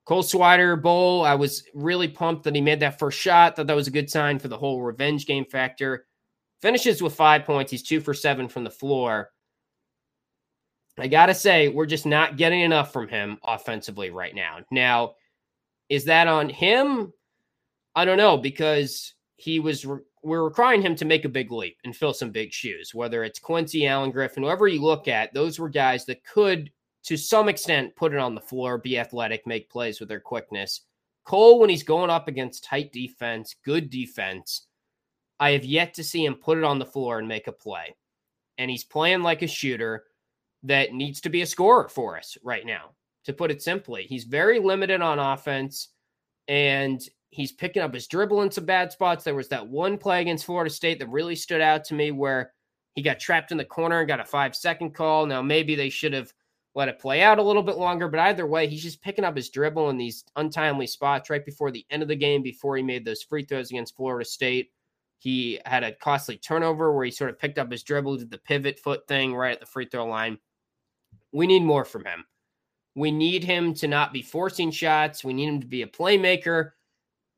Cole 0.06 0.24
Swider 0.24 0.82
Bowl, 0.82 1.26
I 1.26 1.36
was 1.36 1.64
really 1.74 2.08
pumped 2.08 2.44
that 2.44 2.56
he 2.56 2.62
made 2.62 2.80
that 2.80 3.00
first 3.00 3.20
shot. 3.20 3.56
Thought 3.56 3.68
that 3.68 3.76
was 3.76 3.88
a 3.88 3.92
good 3.92 4.10
sign 4.10 4.40
for 4.40 4.48
the 4.48 4.58
whole 4.58 4.82
revenge 4.82 5.26
game 5.26 5.44
factor. 5.44 6.06
Finishes 6.62 7.02
with 7.02 7.16
five 7.16 7.46
points. 7.46 7.72
He's 7.72 7.84
two 7.84 8.00
for 8.00 8.14
seven 8.14 8.48
from 8.48 8.64
the 8.64 8.70
floor. 8.70 9.32
I 11.00 11.08
gotta 11.08 11.36
say, 11.36 11.68
we're 11.68 11.86
just 11.86 12.06
not 12.06 12.38
getting 12.38 12.62
enough 12.62 12.92
from 12.92 13.08
him 13.08 13.38
offensively 13.44 14.10
right 14.10 14.34
now. 14.34 14.60
Now, 14.72 15.16
is 15.90 16.06
that 16.06 16.28
on 16.28 16.50
him? 16.50 17.14
I 17.96 18.06
don't 18.06 18.18
know 18.18 18.38
because 18.38 19.14
he 19.36 19.60
was 19.60 19.86
re- 19.86 20.00
we're 20.24 20.44
requiring 20.44 20.82
him 20.82 20.96
to 20.96 21.06
make 21.06 21.26
a 21.26 21.30
big 21.30 21.52
leap 21.52 21.78
and 21.84 21.96
fill 21.96 22.14
some 22.14 22.32
big 22.32 22.52
shoes. 22.52 22.94
Whether 22.94 23.24
it's 23.24 23.40
Quincy, 23.40 23.88
Alan 23.88 24.12
Griffin, 24.12 24.44
whoever 24.44 24.68
you 24.68 24.82
look 24.82 25.08
at, 25.08 25.34
those 25.34 25.60
were 25.60 25.70
guys 25.70 26.06
that 26.06 26.26
could, 26.26 26.72
to 27.04 27.16
some 27.16 27.48
extent, 27.48 27.96
put 27.96 28.14
it 28.14 28.20
on 28.20 28.36
the 28.36 28.42
floor, 28.42 28.78
be 28.78 29.00
athletic, 29.00 29.48
make 29.48 29.70
plays 29.70 30.00
with 30.00 30.10
their 30.10 30.20
quickness. 30.20 30.82
Cole, 31.24 31.60
when 31.60 31.70
he's 31.70 31.84
going 31.84 32.10
up 32.10 32.28
against 32.28 32.64
tight 32.64 32.92
defense, 32.92 33.56
good 33.64 33.90
defense, 33.90 34.68
I 35.40 35.52
have 35.52 35.66
yet 35.66 35.94
to 35.96 36.04
see 36.04 36.26
him 36.26 36.36
put 36.36 36.58
it 36.58 36.64
on 36.64 36.80
the 36.80 36.86
floor 36.86 37.20
and 37.20 37.28
make 37.28 37.48
a 37.48 37.52
play. 37.52 37.96
And 38.58 38.72
he's 38.72 38.84
playing 38.84 39.22
like 39.22 39.44
a 39.44 39.48
shooter 39.48 40.06
that 40.64 40.94
needs 40.94 41.22
to 41.22 41.30
be 41.30 41.42
a 41.42 41.46
scorer 41.46 41.90
for 41.90 42.18
us 42.18 42.38
right 42.44 42.66
now 42.66 42.92
to 43.26 43.34
put 43.34 43.52
it 43.52 43.62
simply. 43.62 44.04
He's 44.04 44.24
very 44.24 44.60
limited 44.60 45.02
on 45.02 45.20
offense 45.20 45.90
and 46.48 47.02
he's 47.30 47.52
picking 47.52 47.82
up 47.82 47.94
his 47.94 48.08
dribble 48.08 48.42
in 48.42 48.52
some 48.52 48.66
bad 48.66 48.92
spots. 48.92 49.24
There 49.24 49.36
was 49.36 49.50
that 49.50 49.68
one 49.68 49.98
play 49.98 50.22
against 50.22 50.46
Florida 50.46 50.70
State 50.70 51.00
that 51.00 51.10
really 51.10 51.36
stood 51.36 51.62
out 51.62 51.84
to 51.86 51.94
me 51.94 52.12
where 52.12 52.54
he 52.96 53.02
got 53.02 53.20
trapped 53.20 53.52
in 53.52 53.58
the 53.58 53.66
corner 53.66 54.00
and 54.00 54.08
got 54.08 54.20
a 54.20 54.26
five 54.26 54.56
second 54.56 54.96
call. 54.96 55.26
Now, 55.26 55.42
maybe 55.42 55.76
they 55.76 55.90
should 55.90 56.14
have 56.14 56.34
let 56.74 56.90
it 56.90 57.00
play 57.00 57.22
out 57.22 57.40
a 57.40 57.44
little 57.44 57.64
bit 57.64 57.78
longer, 57.78 58.08
but 58.08 58.20
either 58.20 58.48
way, 58.48 58.68
he's 58.68 58.84
just 58.84 59.02
picking 59.02 59.26
up 59.26 59.36
his 59.36 59.50
dribble 59.50 59.90
in 59.90 59.98
these 59.98 60.24
untimely 60.36 60.88
spots 60.88 61.30
right 61.30 61.46
before 61.46 61.72
the 61.72 61.86
end 61.90 62.02
of 62.02 62.08
the 62.08 62.16
game, 62.16 62.42
before 62.42 62.78
he 62.78 62.84
made 62.84 63.04
those 63.04 63.24
free 63.24 63.44
throws 63.44 63.72
against 63.72 63.96
Florida 63.96 64.24
State. 64.24 64.72
He 65.20 65.60
had 65.66 65.84
a 65.84 65.94
costly 65.94 66.38
turnover 66.38 66.94
where 66.94 67.06
he 67.06 67.12
sort 67.12 67.32
of 67.32 67.40
picked 67.40 67.58
up 67.58 67.72
his 67.72 67.84
dribble, 67.84 68.18
did 68.18 68.32
the 68.32 68.38
pivot 68.38 68.80
foot 68.80 69.08
thing 69.08 69.36
right 69.36 69.54
at 69.54 69.60
the 69.60 69.66
free 69.66 69.88
throw 69.88 70.06
line. 70.06 70.38
We 71.38 71.46
need 71.46 71.62
more 71.62 71.86
from 71.86 72.04
him. 72.04 72.26
We 72.96 73.12
need 73.12 73.44
him 73.44 73.76
to 73.76 73.88
not 73.88 74.12
be 74.12 74.24
forcing 74.24 74.72
shots. 74.72 75.24
We 75.24 75.34
need 75.34 75.48
him 75.48 75.62
to 75.62 75.68
be 75.68 75.84
a 75.84 75.88
playmaker. 75.88 76.72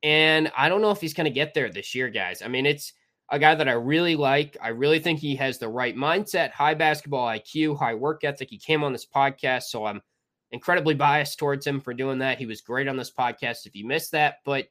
And 0.04 0.50
I 0.56 0.70
don't 0.70 0.82
know 0.82 0.92
if 0.92 1.02
he's 1.02 1.14
going 1.14 1.26
to 1.26 1.32
get 1.32 1.54
there 1.54 1.70
this 1.70 1.94
year, 1.94 2.10
guys. 2.10 2.42
I 2.42 2.48
mean, 2.48 2.66
it's 2.66 2.94
a 3.30 3.38
guy 3.38 3.56
that 3.56 3.68
I 3.68 3.74
really 3.74 4.16
like. 4.16 4.56
I 4.62 4.70
really 4.70 5.00
think 5.00 5.20
he 5.20 5.36
has 5.36 5.58
the 5.58 5.68
right 5.68 5.98
mindset, 5.98 6.52
high 6.52 6.76
basketball 6.76 7.28
IQ, 7.28 7.78
high 7.78 7.94
work 7.94 8.24
ethic. 8.24 8.50
He 8.50 8.58
came 8.58 8.86
on 8.86 8.94
this 8.94 9.06
podcast, 9.06 9.64
so 9.64 9.86
I'm 9.86 10.02
incredibly 10.54 10.94
biased 10.94 11.38
towards 11.38 11.68
him 11.68 11.82
for 11.82 11.94
doing 11.94 12.20
that. 12.20 12.38
He 12.38 12.46
was 12.46 12.62
great 12.62 12.88
on 12.88 12.96
this 12.96 13.12
podcast 13.12 13.66
if 13.66 13.76
you 13.76 13.86
missed 13.86 14.14
that. 14.14 14.38
But 14.46 14.70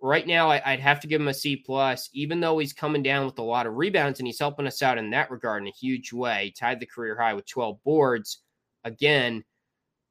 right 0.00 0.28
now, 0.28 0.50
I'd 0.50 0.78
have 0.78 1.00
to 1.00 1.08
give 1.08 1.20
him 1.20 1.26
a 1.26 1.34
C 1.34 1.56
plus, 1.56 2.08
even 2.12 2.38
though 2.38 2.58
he's 2.58 2.72
coming 2.72 3.02
down 3.02 3.26
with 3.26 3.38
a 3.40 3.42
lot 3.42 3.66
of 3.66 3.74
rebounds 3.74 4.20
and 4.20 4.28
he's 4.28 4.38
helping 4.38 4.68
us 4.68 4.80
out 4.80 4.96
in 4.96 5.10
that 5.10 5.32
regard 5.32 5.62
in 5.62 5.66
a 5.66 5.72
huge 5.72 6.12
way. 6.12 6.54
Tied 6.56 6.78
the 6.78 6.86
career 6.86 7.18
high 7.18 7.34
with 7.34 7.48
12 7.48 7.82
boards. 7.82 8.43
Again, 8.84 9.44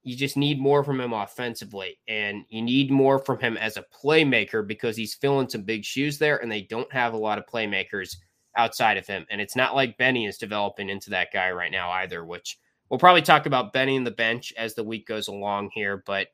you 0.03 0.17
just 0.17 0.35
need 0.35 0.59
more 0.59 0.83
from 0.83 0.99
him 0.99 1.13
offensively 1.13 1.97
and 2.07 2.43
you 2.49 2.61
need 2.61 2.91
more 2.91 3.19
from 3.19 3.39
him 3.39 3.55
as 3.57 3.77
a 3.77 3.85
playmaker 4.03 4.65
because 4.65 4.97
he's 4.97 5.15
filling 5.15 5.47
some 5.47 5.63
big 5.63 5.85
shoes 5.85 6.17
there 6.17 6.37
and 6.37 6.51
they 6.51 6.61
don't 6.61 6.91
have 6.91 7.13
a 7.13 7.17
lot 7.17 7.37
of 7.37 7.45
playmakers 7.45 8.17
outside 8.57 8.97
of 8.97 9.07
him. 9.07 9.25
And 9.31 9.39
it's 9.39 9.55
not 9.55 9.75
like 9.75 9.97
benny 9.97 10.25
is 10.25 10.37
developing 10.37 10.89
into 10.89 11.09
that 11.11 11.29
guy 11.31 11.51
right 11.51 11.71
now 11.71 11.89
either 11.91 12.25
which 12.25 12.57
we'll 12.89 12.99
probably 12.99 13.21
talk 13.21 13.45
about 13.45 13.73
benny 13.73 13.95
in 13.95 14.03
the 14.03 14.11
bench 14.11 14.53
as 14.57 14.75
the 14.75 14.83
week 14.83 15.07
goes 15.07 15.27
along 15.29 15.69
here 15.73 16.03
but 16.05 16.27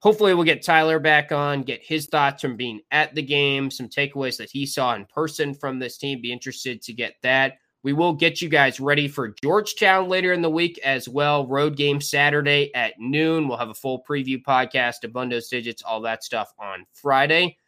hopefully 0.00 0.34
we'll 0.34 0.44
get 0.44 0.62
tyler 0.62 0.98
back 0.98 1.32
on 1.32 1.62
get 1.62 1.80
his 1.82 2.06
thoughts 2.06 2.42
from 2.42 2.56
being 2.56 2.80
at 2.90 3.14
the 3.14 3.22
game 3.22 3.70
some 3.70 3.88
takeaways 3.88 4.36
that 4.36 4.50
he 4.50 4.66
saw 4.66 4.94
in 4.94 5.06
person 5.06 5.54
from 5.54 5.78
this 5.78 5.96
team. 5.96 6.20
Be 6.20 6.32
interested 6.32 6.82
to 6.82 6.92
get 6.92 7.14
that 7.22 7.54
we 7.84 7.92
will 7.92 8.14
get 8.14 8.40
you 8.40 8.48
guys 8.48 8.80
ready 8.80 9.06
for 9.06 9.34
Georgetown 9.42 10.08
later 10.08 10.32
in 10.32 10.40
the 10.40 10.48
week 10.48 10.80
as 10.82 11.06
well. 11.06 11.46
Road 11.46 11.76
game 11.76 12.00
Saturday 12.00 12.74
at 12.74 12.94
noon. 12.98 13.46
We'll 13.46 13.58
have 13.58 13.68
a 13.68 13.74
full 13.74 14.02
preview 14.08 14.42
podcast, 14.42 15.04
Abundos 15.04 15.50
Digits, 15.50 15.82
all 15.82 16.00
that 16.00 16.24
stuff 16.24 16.54
on 16.58 16.86
Friday. 16.94 17.58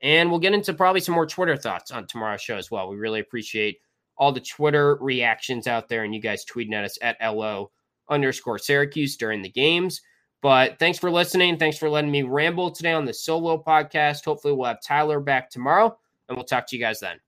And 0.00 0.30
we'll 0.30 0.40
get 0.40 0.54
into 0.54 0.72
probably 0.72 1.02
some 1.02 1.14
more 1.14 1.26
Twitter 1.26 1.58
thoughts 1.58 1.90
on 1.90 2.06
tomorrow's 2.06 2.40
show 2.40 2.56
as 2.56 2.70
well. 2.70 2.88
We 2.88 2.96
really 2.96 3.20
appreciate 3.20 3.78
all 4.16 4.32
the 4.32 4.40
Twitter 4.40 4.96
reactions 4.96 5.66
out 5.66 5.90
there 5.90 6.04
and 6.04 6.14
you 6.14 6.22
guys 6.22 6.46
tweeting 6.46 6.72
at 6.72 6.84
us 6.84 6.98
at 7.02 7.18
LO 7.22 7.70
underscore 8.08 8.58
Syracuse 8.58 9.18
during 9.18 9.42
the 9.42 9.50
games. 9.50 10.00
But 10.40 10.78
thanks 10.78 10.98
for 10.98 11.10
listening. 11.10 11.58
Thanks 11.58 11.76
for 11.76 11.90
letting 11.90 12.10
me 12.10 12.22
ramble 12.22 12.70
today 12.70 12.92
on 12.92 13.04
the 13.04 13.12
solo 13.12 13.62
podcast. 13.62 14.24
Hopefully, 14.24 14.54
we'll 14.54 14.68
have 14.68 14.82
Tyler 14.82 15.20
back 15.20 15.50
tomorrow 15.50 15.98
and 16.28 16.36
we'll 16.36 16.46
talk 16.46 16.66
to 16.68 16.76
you 16.76 16.82
guys 16.82 17.00
then. 17.00 17.18